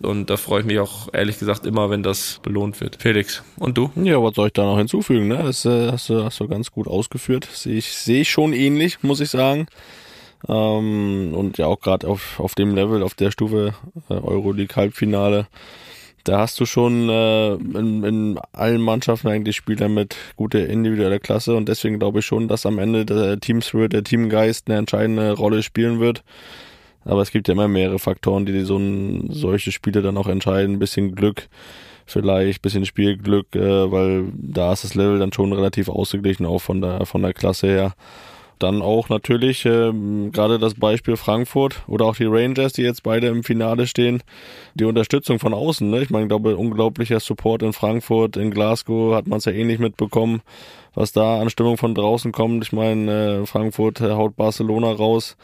[0.00, 2.96] Und da freue ich mich auch ehrlich gesagt immer, wenn das belohnt wird.
[3.00, 3.90] Felix und du?
[3.96, 5.28] Ja, was soll ich da noch hinzufügen?
[5.28, 5.42] Ne?
[5.42, 7.48] Das äh, hast, du, hast du ganz gut ausgeführt.
[7.52, 9.66] Sehe ich sehe ich schon ähnlich, muss ich sagen.
[10.46, 13.74] Ähm, und ja auch gerade auf auf dem Level, auf der Stufe
[14.10, 15.46] äh, Euroleague Halbfinale
[16.24, 21.54] da hast du schon äh, in, in allen Mannschaften eigentlich Spieler mit guter individueller Klasse
[21.54, 25.32] und deswegen glaube ich schon, dass am Ende der Team Spirit, der Teamgeist eine entscheidende
[25.32, 26.22] Rolle spielen wird.
[27.04, 30.76] Aber es gibt ja immer mehrere Faktoren, die so ein, solche Spiele dann auch entscheiden.
[30.76, 31.48] Ein bisschen Glück,
[32.04, 36.80] vielleicht, bisschen Spielglück, äh, weil da ist das Level dann schon relativ ausgeglichen, auch von
[36.80, 37.94] der, von der Klasse her.
[38.58, 39.92] Dann auch natürlich äh,
[40.32, 44.22] gerade das Beispiel Frankfurt oder auch die Rangers, die jetzt beide im Finale stehen,
[44.74, 45.88] die Unterstützung von außen.
[45.88, 46.02] Ne?
[46.02, 49.78] Ich meine, ich glaube, unglaublicher Support in Frankfurt, in Glasgow hat man es ja ähnlich
[49.78, 50.42] mitbekommen,
[50.94, 52.64] was da an Stimmung von draußen kommt.
[52.64, 55.36] Ich meine, äh, Frankfurt haut Barcelona raus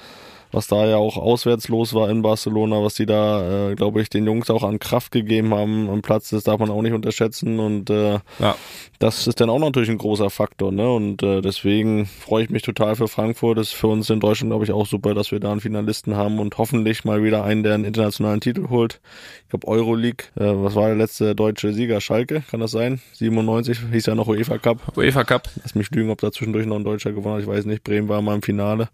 [0.54, 4.08] was da ja auch auswärts los war in Barcelona, was die da, äh, glaube ich,
[4.08, 7.58] den Jungs auch an Kraft gegeben haben am Platz, das darf man auch nicht unterschätzen
[7.58, 8.54] und äh, ja.
[9.00, 10.88] das ist dann auch natürlich ein großer Faktor, ne?
[10.92, 13.58] Und äh, deswegen freue ich mich total für Frankfurt.
[13.58, 16.16] Das ist für uns in Deutschland, glaube ich, auch super, dass wir da einen Finalisten
[16.16, 19.00] haben und hoffentlich mal wieder einen, der einen internationalen Titel holt.
[19.42, 22.00] Ich glaube Euroleague, äh, was war der letzte deutsche Sieger?
[22.00, 23.00] Schalke, kann das sein?
[23.14, 24.96] 97 hieß ja noch UEFA Cup.
[24.96, 25.48] UEFA Cup.
[25.62, 27.42] Lass mich lügen, ob da zwischendurch noch ein Deutscher gewonnen hat.
[27.42, 27.82] Ich weiß nicht.
[27.82, 28.88] Bremen war mal im Finale.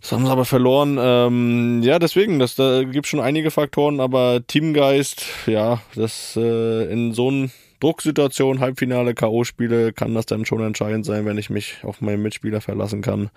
[0.00, 0.98] Das haben sie aber verloren.
[1.00, 7.12] Ähm, ja, deswegen, das, da gibt schon einige Faktoren, aber Teamgeist, ja, das äh, in
[7.12, 7.48] so einer
[7.80, 12.60] Drucksituation, Halbfinale, K.O.-Spiele, kann das dann schon entscheidend sein, wenn ich mich auf meinen Mitspieler
[12.60, 13.30] verlassen kann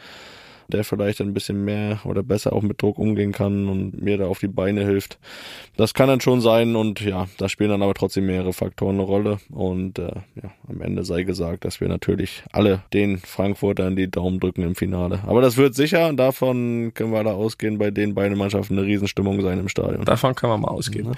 [0.68, 4.26] der vielleicht ein bisschen mehr oder besser auch mit Druck umgehen kann und mir da
[4.26, 5.20] auf die Beine hilft.
[5.78, 9.04] Das kann dann schon sein und ja, da spielen dann aber trotzdem mehrere Faktoren eine
[9.04, 14.10] Rolle und äh, ja, am Ende sei gesagt, dass wir natürlich alle den Frankfurtern die
[14.10, 15.20] Daumen drücken im Finale.
[15.26, 19.42] Aber das wird sicher, davon können wir da ausgehen, bei den beiden Mannschaften eine Riesenstimmung
[19.42, 20.06] sein im Stadion.
[20.06, 21.08] Davon kann man mal ausgehen.
[21.08, 21.14] Mhm.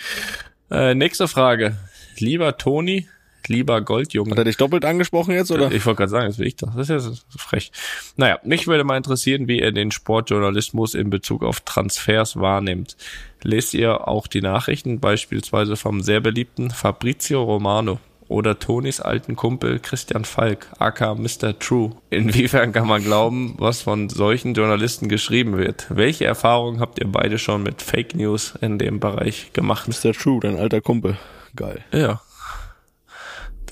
[0.71, 1.77] Äh, nächste Frage.
[2.17, 3.07] Lieber Toni,
[3.47, 4.31] lieber Goldjunge.
[4.31, 5.71] Hat er dich doppelt angesprochen jetzt, oder?
[5.71, 6.75] Ich wollte gerade sagen, das will ich doch.
[6.75, 7.71] Das ist ja frech.
[8.17, 12.97] Naja, mich würde mal interessieren, wie er den Sportjournalismus in Bezug auf Transfers wahrnimmt.
[13.41, 19.79] Lest ihr auch die Nachrichten, beispielsweise vom sehr beliebten Fabrizio Romano oder Tonis alten Kumpel
[19.79, 21.57] Christian Falk, aka Mr.
[21.59, 21.91] True.
[22.09, 25.87] Inwiefern kann man glauben, was von solchen Journalisten geschrieben wird?
[25.89, 29.87] Welche Erfahrungen habt ihr beide schon mit Fake News in dem Bereich gemacht?
[29.87, 30.13] Mr.
[30.13, 31.17] True, dein alter Kumpel.
[31.55, 31.83] Geil.
[31.91, 32.21] Ja,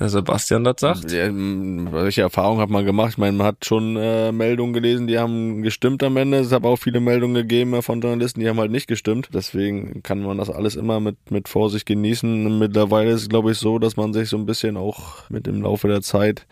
[0.01, 1.11] der Sebastian das sagt.
[1.11, 3.11] Ja, welche Erfahrung hat man gemacht?
[3.11, 6.39] Ich meine, man hat schon äh, Meldungen gelesen, die haben gestimmt am Ende.
[6.39, 9.29] Es hat auch viele Meldungen gegeben von Journalisten, die haben halt nicht gestimmt.
[9.31, 12.57] Deswegen kann man das alles immer mit, mit Vorsicht genießen.
[12.57, 15.61] Mittlerweile ist es, glaube ich, so, dass man sich so ein bisschen auch mit dem
[15.61, 16.47] Laufe der Zeit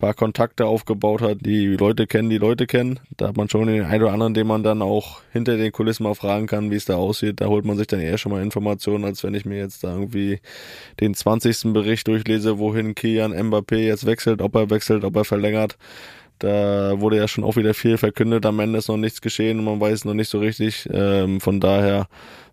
[0.00, 2.98] paar Kontakte aufgebaut hat, die Leute kennen, die Leute kennen.
[3.16, 6.02] Da hat man schon den einen oder anderen, den man dann auch hinter den Kulissen
[6.02, 7.40] mal fragen kann, wie es da aussieht.
[7.40, 9.94] Da holt man sich dann eher schon mal Informationen, als wenn ich mir jetzt da
[9.94, 10.40] irgendwie
[10.98, 11.72] den 20.
[11.72, 15.76] Bericht durchlese, wohin Kian Mbappé jetzt wechselt, ob er wechselt, ob er verlängert.
[16.40, 19.66] Da wurde ja schon auch wieder viel verkündet, am Ende ist noch nichts geschehen und
[19.66, 20.88] man weiß noch nicht so richtig.
[20.90, 22.08] Ähm, von daher,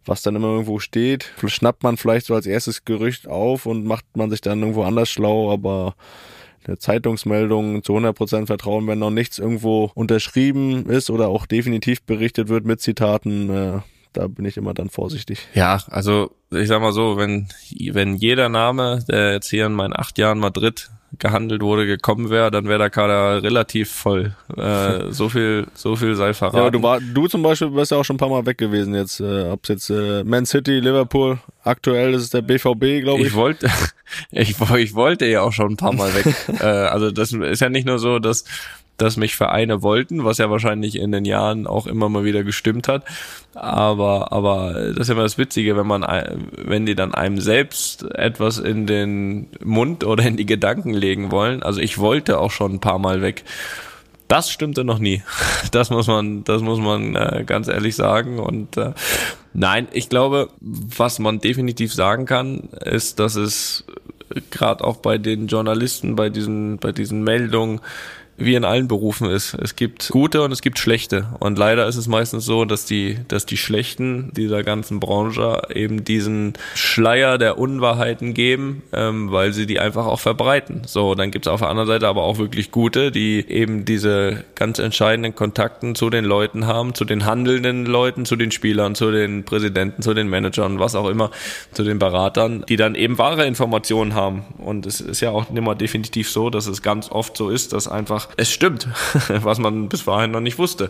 [0.06, 4.06] was dann immer irgendwo steht, schnappt man vielleicht so als erstes Gerücht auf und macht
[4.16, 5.96] man sich dann irgendwo anders schlau, aber
[6.68, 12.50] der Zeitungsmeldung zu 100% vertrauen, wenn noch nichts irgendwo unterschrieben ist oder auch definitiv berichtet
[12.50, 13.50] wird mit Zitaten.
[13.50, 13.80] Äh,
[14.14, 15.48] da bin ich immer dann vorsichtig.
[15.54, 17.48] Ja, also ich sag mal so, wenn,
[17.92, 22.52] wenn jeder Name, der jetzt hier in meinen acht Jahren Madrid gehandelt wurde, gekommen wäre,
[22.52, 24.36] dann wäre der Kader relativ voll.
[24.56, 26.58] Äh, so viel, so viel sei verraten.
[26.58, 28.96] Ja, du war, du zum Beispiel bist ja auch schon ein paar Mal weg gewesen
[28.96, 29.20] jetzt.
[29.20, 33.28] Äh, ob's jetzt äh, Man City, Liverpool, aktuell ist es der BVB, glaube ich.
[33.28, 33.68] Ich wollte,
[34.32, 36.26] ich, ich wollte ja auch schon ein paar Mal weg.
[36.60, 38.46] äh, also das ist ja nicht nur so, dass
[38.98, 42.88] dass mich Vereine wollten, was ja wahrscheinlich in den Jahren auch immer mal wieder gestimmt
[42.88, 43.06] hat.
[43.54, 46.06] Aber, aber das ist immer das Witzige, wenn man,
[46.58, 51.64] wenn die dann einem selbst etwas in den Mund oder in die Gedanken legen wollen.
[51.64, 53.44] Also ich wollte auch schon ein paar Mal weg.
[54.28, 55.22] Das stimmte noch nie.
[55.72, 58.40] Das muss man, das muss man äh, ganz ehrlich sagen.
[58.40, 58.94] Und äh,
[59.54, 63.86] nein, ich glaube, was man definitiv sagen kann, ist, dass es
[64.50, 67.82] gerade auch bei den Journalisten, bei diesen, bei diesen Meldungen,
[68.38, 69.56] wie in allen Berufen ist.
[69.56, 71.28] Es gibt gute und es gibt schlechte.
[71.40, 76.04] Und leider ist es meistens so, dass die, dass die Schlechten dieser ganzen Branche eben
[76.04, 80.84] diesen Schleier der Unwahrheiten geben, ähm, weil sie die einfach auch verbreiten.
[80.86, 84.44] So, dann gibt es auf der anderen Seite aber auch wirklich gute, die eben diese
[84.54, 89.12] ganz entscheidenden Kontakten zu den Leuten haben, zu den handelnden Leuten, zu den Spielern, zu
[89.12, 91.32] den Präsidenten, zu den Managern, was auch immer,
[91.72, 94.46] zu den Beratern, die dann eben wahre Informationen haben.
[94.60, 97.88] Und es ist ja auch immer definitiv so, dass es ganz oft so ist, dass
[97.88, 98.88] einfach es stimmt,
[99.30, 100.90] was man bis vorhin noch nicht wusste.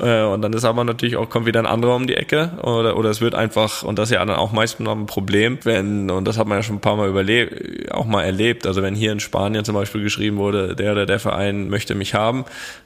[0.00, 2.96] Äh, und dann ist aber natürlich auch, kommt wieder ein anderer um die Ecke oder,
[2.96, 6.10] oder es wird einfach, und das ist ja dann auch meistens noch ein Problem, wenn,
[6.10, 8.94] und das hat man ja schon ein paar Mal überlebt, auch mal erlebt, also wenn
[8.94, 12.44] hier in Spanien zum Beispiel geschrieben wurde, der oder der Verein möchte mich haben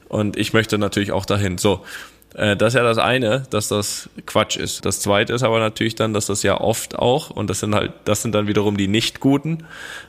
[0.08, 1.58] und ich möchte natürlich auch dahin.
[1.58, 1.82] So,
[2.36, 4.84] äh, das ist ja das eine, dass das Quatsch ist.
[4.84, 7.92] Das zweite ist aber natürlich dann, dass das ja oft auch, und das sind halt,
[8.04, 9.64] das sind dann wiederum die Nicht-Guten,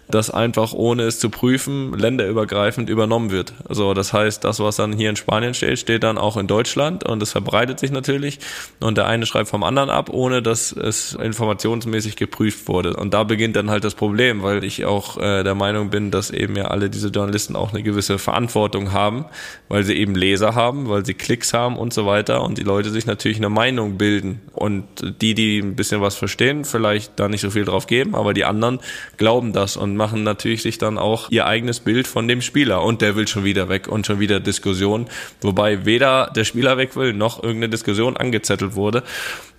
[0.10, 3.54] dass einfach ohne es zu prüfen, länderübergreifend übernommen wird.
[3.68, 7.04] Also das heißt, das, was dann hier in Spanien steht, steht dann auch in Deutschland
[7.04, 8.40] und es verbreitet sich natürlich
[8.80, 12.96] und der eine schreibt vom anderen ab, ohne dass es informationsmäßig geprüft wurde.
[12.96, 16.32] Und da beginnt dann halt das Problem, weil ich auch äh, der Meinung bin, dass
[16.32, 19.26] eben ja alle diese Journalisten auch eine gewisse Verantwortung haben,
[19.68, 22.92] weil sie eben Leser haben, weil sie Klicks haben und so weiter und die Leute
[22.92, 24.86] sich natürlich eine Meinung bilden und
[25.22, 28.46] die, die ein bisschen was verstehen, vielleicht da nicht so viel drauf geben, aber die
[28.46, 28.80] anderen
[29.18, 33.02] glauben das und machen natürlich sich dann auch ihr eigenes Bild von dem Spieler und
[33.02, 35.08] der will schon wieder weg und schon wieder Diskussion,
[35.42, 39.04] wobei weder der Spieler weg will noch irgendeine Diskussion angezettelt wurde.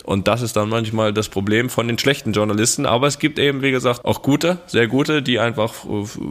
[0.09, 2.87] Und das ist dann manchmal das Problem von den schlechten Journalisten.
[2.87, 5.75] Aber es gibt eben, wie gesagt, auch gute, sehr gute, die einfach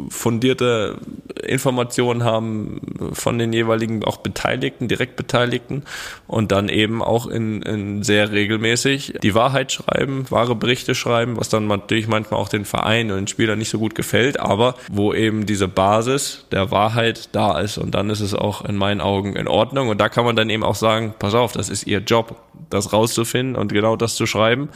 [0.09, 0.97] fundierte
[1.43, 2.81] Informationen haben
[3.13, 5.83] von den jeweiligen auch Beteiligten, direkt Beteiligten
[6.25, 11.49] und dann eben auch in, in sehr regelmäßig die Wahrheit schreiben, wahre Berichte schreiben, was
[11.49, 15.13] dann natürlich manchmal auch den Verein und den Spielern nicht so gut gefällt, aber wo
[15.13, 17.77] eben diese Basis der Wahrheit da ist.
[17.77, 19.89] Und dann ist es auch in meinen Augen in Ordnung.
[19.89, 22.91] Und da kann man dann eben auch sagen, pass auf, das ist ihr Job, das
[22.91, 24.69] rauszufinden und genau das zu schreiben.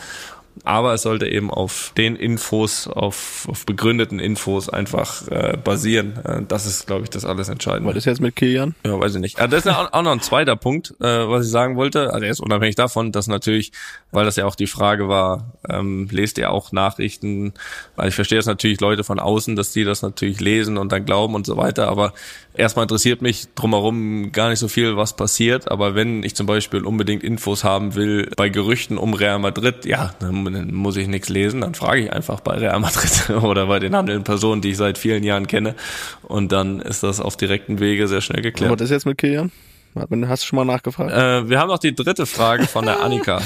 [0.64, 6.20] Aber es sollte eben auf den Infos, auf, auf begründeten Infos einfach äh, basieren.
[6.24, 7.90] Äh, das ist, glaube ich, das alles Entscheidende.
[7.90, 8.76] Was ist jetzt mit Kilian?
[8.86, 9.40] Ja, weiß ich nicht.
[9.40, 12.14] Ja, das ist auch noch ein zweiter Punkt, äh, was ich sagen wollte.
[12.14, 13.72] Also jetzt unabhängig davon, dass natürlich,
[14.12, 17.54] weil das ja auch die Frage war, ähm, lest ihr auch Nachrichten?
[17.96, 21.06] Weil ich verstehe es natürlich Leute von außen, dass die das natürlich lesen und dann
[21.06, 21.88] glauben und so weiter.
[21.88, 22.14] Aber
[22.54, 25.72] erstmal interessiert mich drumherum gar nicht so viel, was passiert.
[25.72, 30.14] Aber wenn ich zum Beispiel unbedingt Infos haben will bei Gerüchten um Real Madrid, ja,
[30.20, 33.80] dann dann muss ich nichts lesen, dann frage ich einfach bei Real Madrid oder bei
[33.80, 35.76] den handelnden Personen, die ich seit vielen Jahren kenne.
[36.24, 38.72] Und dann ist das auf direkten Wege sehr schnell geklärt.
[38.72, 39.52] Was ist jetzt mit Kilian?
[39.96, 41.12] Hast du schon mal nachgefragt?
[41.12, 43.42] Äh, wir haben noch die dritte Frage von der Annika.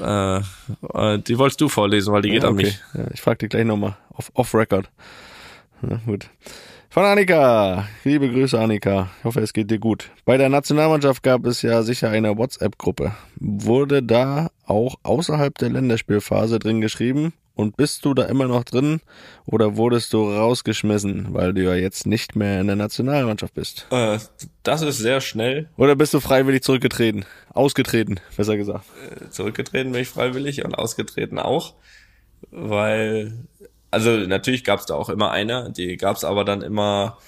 [0.00, 2.56] äh, äh, die wolltest du vorlesen, weil die geht ja, okay.
[2.58, 2.80] an mich.
[2.94, 3.96] Ja, ich frage dich gleich nochmal.
[4.14, 4.88] Off, off Record.
[5.82, 6.28] Ja, gut.
[6.90, 7.86] Von Annika.
[8.04, 9.10] Liebe Grüße, Annika.
[9.18, 10.10] Ich hoffe, es geht dir gut.
[10.24, 13.12] Bei der Nationalmannschaft gab es ja sicher eine WhatsApp-Gruppe.
[13.36, 17.34] Wurde da auch außerhalb der Länderspielphase drin geschrieben?
[17.54, 19.00] Und bist du da immer noch drin
[19.44, 23.86] oder wurdest du rausgeschmissen, weil du ja jetzt nicht mehr in der Nationalmannschaft bist?
[23.90, 24.18] Äh,
[24.62, 25.68] das ist sehr schnell.
[25.76, 27.26] Oder bist du freiwillig zurückgetreten?
[27.52, 28.86] Ausgetreten, besser gesagt.
[29.10, 31.74] Äh, zurückgetreten bin ich freiwillig und ausgetreten auch,
[32.50, 33.34] weil
[33.90, 37.18] also natürlich gab es da auch immer eine, die gab es aber dann immer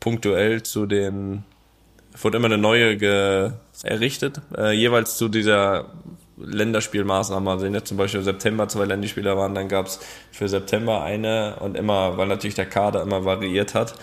[0.00, 1.44] punktuell zu den,
[2.20, 3.52] wurde immer eine neue ge
[3.84, 5.86] errichtet, äh, jeweils zu dieser
[6.36, 7.50] Länderspielmaßnahme.
[7.50, 10.00] Also jetzt zum Beispiel September zwei Länderspieler waren, dann gab es
[10.32, 13.94] für September eine und immer, weil natürlich der Kader immer variiert hat.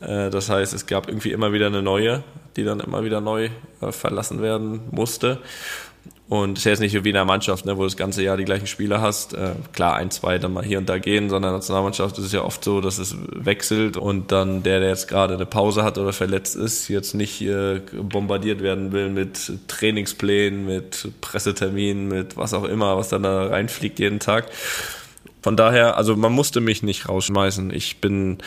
[0.00, 2.22] Äh, das heißt, es gab irgendwie immer wieder eine neue,
[2.56, 5.38] die dann immer wieder neu äh, verlassen werden musste.
[6.30, 8.36] Und es ist jetzt nicht wie in der Mannschaft, ne, wo du das ganze Jahr
[8.36, 9.34] die gleichen Spieler hast.
[9.34, 12.26] Äh, klar, ein, zwei dann mal hier und da gehen, sondern in der Nationalmannschaft ist
[12.26, 15.82] es ja oft so, dass es wechselt und dann der, der jetzt gerade eine Pause
[15.82, 22.36] hat oder verletzt ist, jetzt nicht äh, bombardiert werden will mit Trainingsplänen, mit Presseterminen, mit
[22.36, 24.46] was auch immer, was dann da reinfliegt jeden Tag.
[25.42, 27.72] Von daher, also man musste mich nicht rausschmeißen.
[27.72, 28.38] Ich bin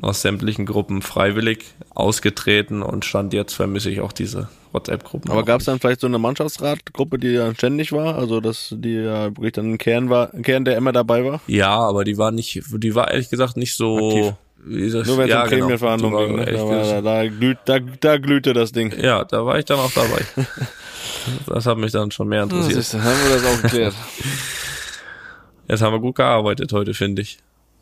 [0.00, 5.30] aus sämtlichen Gruppen freiwillig ausgetreten und stand jetzt vermisse ich auch diese WhatsApp-Gruppen.
[5.30, 8.16] Aber gab es dann vielleicht so eine Mannschaftsratgruppe, die dann ständig war?
[8.16, 11.40] Also dass die ja wirklich dann ein Kern war, ein Kern, der immer dabei war?
[11.46, 14.08] Ja, aber die war nicht, die war ehrlich gesagt nicht so.
[14.08, 14.34] Aktiv.
[14.64, 15.60] Wie das, Nur wenn es ja, um genau.
[15.62, 16.84] Gremienverhandlungen genau, ging, ne?
[16.84, 18.92] da, da, da, glüht, da, da glühte das Ding.
[19.00, 20.24] Ja, da war ich dann auch dabei.
[21.46, 22.76] das hat mich dann schon mehr interessiert.
[22.76, 23.94] Das ist, haben wir das auch geklärt.
[25.68, 27.38] Jetzt haben wir gut gearbeitet heute, finde ich.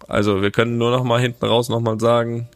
[0.06, 2.48] Also wir können nur noch mal hinten raus noch mal sagen,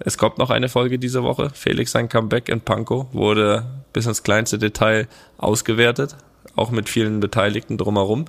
[0.00, 1.50] es kommt noch eine Folge diese Woche.
[1.54, 6.16] Felix sein Comeback in Pankow wurde bis ins kleinste Detail ausgewertet,
[6.56, 8.26] auch mit vielen Beteiligten drumherum.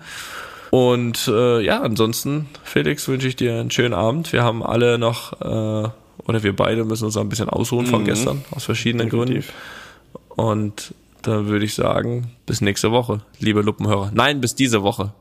[0.72, 4.34] Und äh, ja, ansonsten, Felix, wünsche ich dir einen schönen Abend.
[4.34, 5.90] Wir haben alle noch, äh,
[6.28, 8.06] oder wir beide müssen uns noch ein bisschen ausruhen von Mhm.
[8.06, 9.54] gestern, aus verschiedenen Definitiv.
[10.30, 10.42] Gründen.
[10.42, 14.12] Und da würde ich sagen, bis nächste Woche, liebe Luppenhörer.
[14.14, 15.14] Nein, bis diese Woche.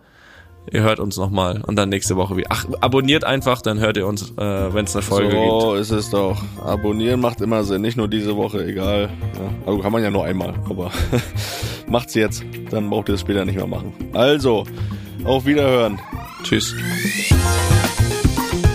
[0.73, 2.49] Ihr hört uns nochmal und dann nächste Woche wieder.
[2.51, 5.61] Ach, abonniert einfach, dann hört ihr uns, äh, wenn es eine Folge gibt.
[5.61, 6.43] so ist es doch.
[6.65, 9.11] Abonnieren macht immer Sinn, nicht nur diese Woche, egal.
[9.35, 10.91] Ja, also kann man ja nur einmal, aber
[11.87, 13.93] macht's jetzt, dann braucht ihr es später nicht mehr machen.
[14.15, 14.65] Also,
[15.25, 16.01] auf Wiederhören.
[16.43, 16.75] Tschüss.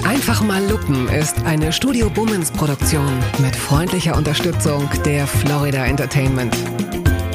[0.03, 3.07] Einfach mal Lupen ist eine Studio Bummens Produktion
[3.39, 6.55] mit freundlicher Unterstützung der Florida Entertainment.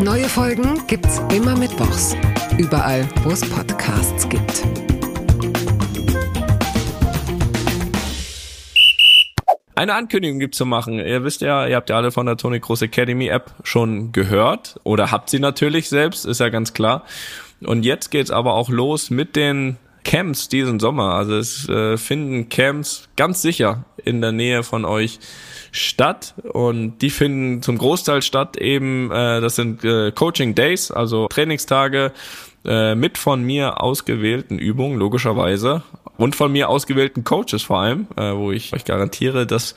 [0.02, 2.16] Neue Folgen gibt's immer mittwochs.
[2.56, 4.62] Überall, wo es Podcasts gibt.
[9.74, 11.00] Eine Ankündigung gibt zu machen.
[11.00, 14.78] Ihr wisst ja, ihr habt ja alle von der Tony Cross Academy App schon gehört
[14.84, 17.04] oder habt sie natürlich selbst, ist ja ganz klar.
[17.60, 21.14] Und jetzt geht's aber auch los mit den Camps diesen Sommer.
[21.14, 25.18] Also es äh, finden Camps ganz sicher in der Nähe von euch
[25.72, 31.26] statt und die finden zum Großteil statt eben, äh, das sind äh, Coaching Days, also
[31.26, 32.12] Trainingstage
[32.64, 35.82] äh, mit von mir ausgewählten Übungen, logischerweise,
[36.16, 39.74] und von mir ausgewählten Coaches vor allem, äh, wo ich euch garantiere, dass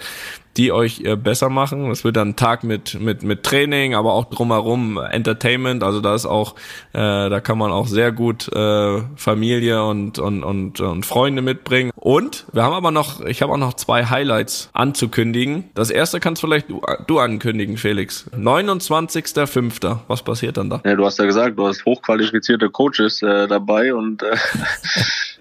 [0.58, 1.90] die euch äh, besser machen.
[1.90, 5.84] Das wird dann ein Tag mit mit mit Training, aber auch drumherum Entertainment.
[5.84, 6.56] Also da ist auch,
[6.94, 11.92] äh, da kann man auch sehr gut äh, Familie und und und und Freunde mitbringen.
[11.96, 15.70] Und wir haben aber noch, ich habe auch noch zwei Highlights anzukündigen.
[15.76, 18.30] Das erste kannst vielleicht du, du ankündigen, Felix.
[18.36, 20.00] 29.05.
[20.08, 20.82] Was passiert dann da?
[20.86, 24.36] Ja, du hast ja gesagt, du hast hochqualifizierte Coaches äh, dabei und äh,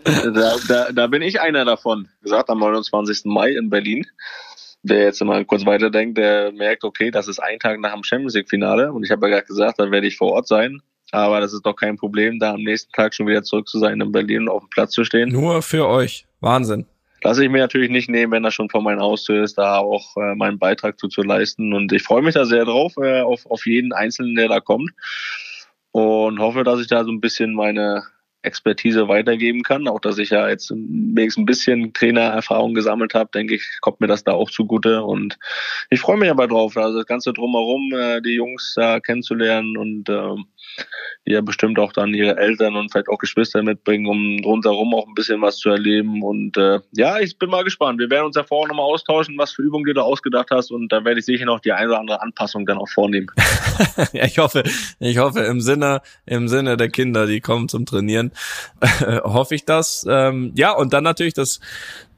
[0.33, 2.09] da, da, da bin ich einer davon.
[2.23, 3.23] Gesagt am 29.
[3.25, 4.07] Mai in Berlin.
[4.89, 8.35] Wer jetzt mal kurz weiterdenkt, der merkt, okay, das ist ein Tag nach dem Champions
[8.35, 10.81] League Finale und ich habe ja gerade gesagt, da werde ich vor Ort sein.
[11.13, 14.01] Aber das ist doch kein Problem, da am nächsten Tag schon wieder zurück zu sein
[14.01, 15.31] in Berlin und auf dem Platz zu stehen.
[15.31, 16.27] Nur für euch.
[16.41, 16.87] Wahnsinn.
[17.23, 20.17] Lasse ich mir natürlich nicht nehmen, wenn das schon vor meiner Haustür ist, da auch
[20.17, 21.73] äh, meinen Beitrag zu, zu leisten.
[21.73, 24.91] Und ich freue mich da sehr drauf, äh, auf, auf jeden Einzelnen, der da kommt.
[25.91, 28.05] Und hoffe, dass ich da so ein bisschen meine
[28.47, 29.89] Expertise weitergeben kann.
[29.89, 34.07] Auch dass ich ja jetzt wenigstens ein bisschen Trainererfahrung gesammelt habe, denke ich, kommt mir
[34.07, 35.03] das da auch zugute.
[35.03, 35.39] Und
[35.91, 40.09] ich freue mich aber drauf, also das Ganze drumherum, äh, die Jungs da kennenzulernen und
[40.09, 40.47] ähm,
[41.27, 45.07] die ja bestimmt auch dann ihre Eltern und vielleicht auch Geschwister mitbringen, um rundherum auch
[45.09, 46.23] ein bisschen was zu erleben.
[46.23, 47.99] Und äh, ja, ich bin mal gespannt.
[47.99, 50.71] Wir werden uns ja vorher nochmal austauschen, was für Übungen du da ausgedacht hast.
[50.71, 53.27] Und da werde ich sicher noch die eine oder andere Anpassung dann auch vornehmen.
[54.13, 54.63] ja, ich hoffe,
[55.01, 58.31] ich hoffe im Sinne, im Sinne der Kinder, die kommen zum Trainieren,
[59.25, 60.07] hoffe ich das.
[60.09, 61.59] Ähm, ja, und dann natürlich das,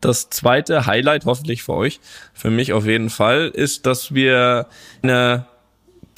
[0.03, 2.01] das zweite Highlight, hoffentlich für euch,
[2.35, 4.67] für mich auf jeden Fall, ist, dass wir
[5.03, 5.47] eine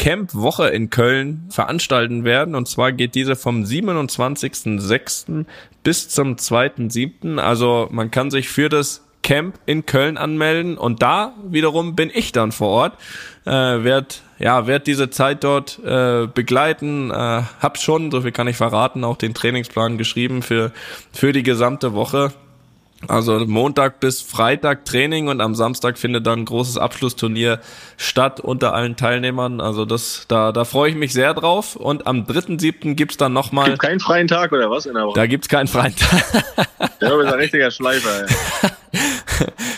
[0.00, 2.54] Camp-Woche in Köln veranstalten werden.
[2.54, 5.44] Und zwar geht diese vom 27.06.
[5.82, 7.36] bis zum 2.07.
[7.36, 12.32] Also man kann sich für das Camp in Köln anmelden und da wiederum bin ich
[12.32, 12.94] dann vor Ort,
[13.44, 18.48] äh, werd ja werd diese Zeit dort äh, begleiten, äh, hab schon, so viel kann
[18.48, 20.72] ich verraten, auch den Trainingsplan geschrieben für
[21.12, 22.32] für die gesamte Woche.
[23.08, 27.60] Also Montag bis Freitag Training und am Samstag findet dann ein großes Abschlussturnier
[27.96, 29.60] statt unter allen Teilnehmern.
[29.60, 31.76] Also das, da, da freue ich mich sehr drauf.
[31.76, 32.94] Und am 3.7.
[32.94, 35.14] gibt's dann nochmal, Gibt keinen freien Tag oder was in der Woche?
[35.14, 36.44] da gibt's keinen freien Tag.
[37.00, 38.26] Der ist ein richtiger Schleifer.
[38.26, 38.34] Ey.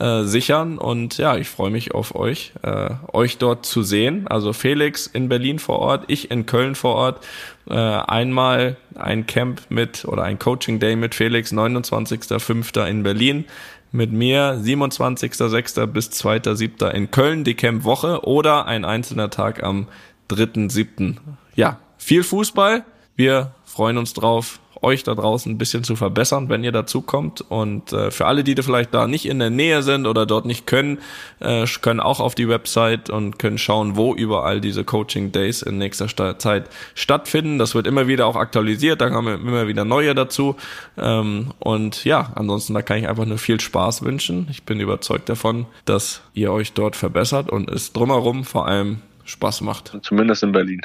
[0.00, 0.78] äh, sichern.
[0.78, 4.26] Und ja, ich freue mich auf euch, äh, euch dort zu sehen.
[4.28, 7.26] Also Felix in Berlin vor Ort, ich in Köln vor Ort.
[7.68, 12.86] Äh, einmal ein Camp mit oder ein Coaching Day mit Felix, 29.05.
[12.86, 13.44] in Berlin.
[13.92, 15.86] Mit mir 27.06.
[15.86, 16.90] bis 2.07.
[16.90, 19.88] in Köln, die Camp-Woche oder ein einzelner Tag am
[20.30, 21.16] 3.07.
[21.56, 22.84] Ja, viel Fußball.
[23.16, 27.42] Wir freuen uns drauf, euch da draußen ein bisschen zu verbessern, wenn ihr dazu kommt.
[27.42, 30.46] Und äh, für alle, die da vielleicht da nicht in der Nähe sind oder dort
[30.46, 30.98] nicht können,
[31.40, 35.78] äh, können auch auf die Website und können schauen, wo überall diese Coaching Days in
[35.78, 36.08] nächster
[36.38, 37.58] Zeit stattfinden.
[37.58, 40.56] Das wird immer wieder auch aktualisiert, da kommen immer wieder neue dazu.
[40.96, 44.48] Ähm, und ja, ansonsten da kann ich einfach nur viel Spaß wünschen.
[44.50, 49.60] Ich bin überzeugt davon, dass ihr euch dort verbessert und es drumherum vor allem Spaß
[49.60, 49.96] macht.
[50.02, 50.80] Zumindest in Berlin.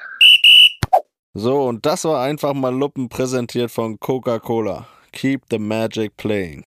[1.37, 4.87] So, und das war einfach mal Luppen präsentiert von Coca-Cola.
[5.11, 6.63] Keep the Magic Playing.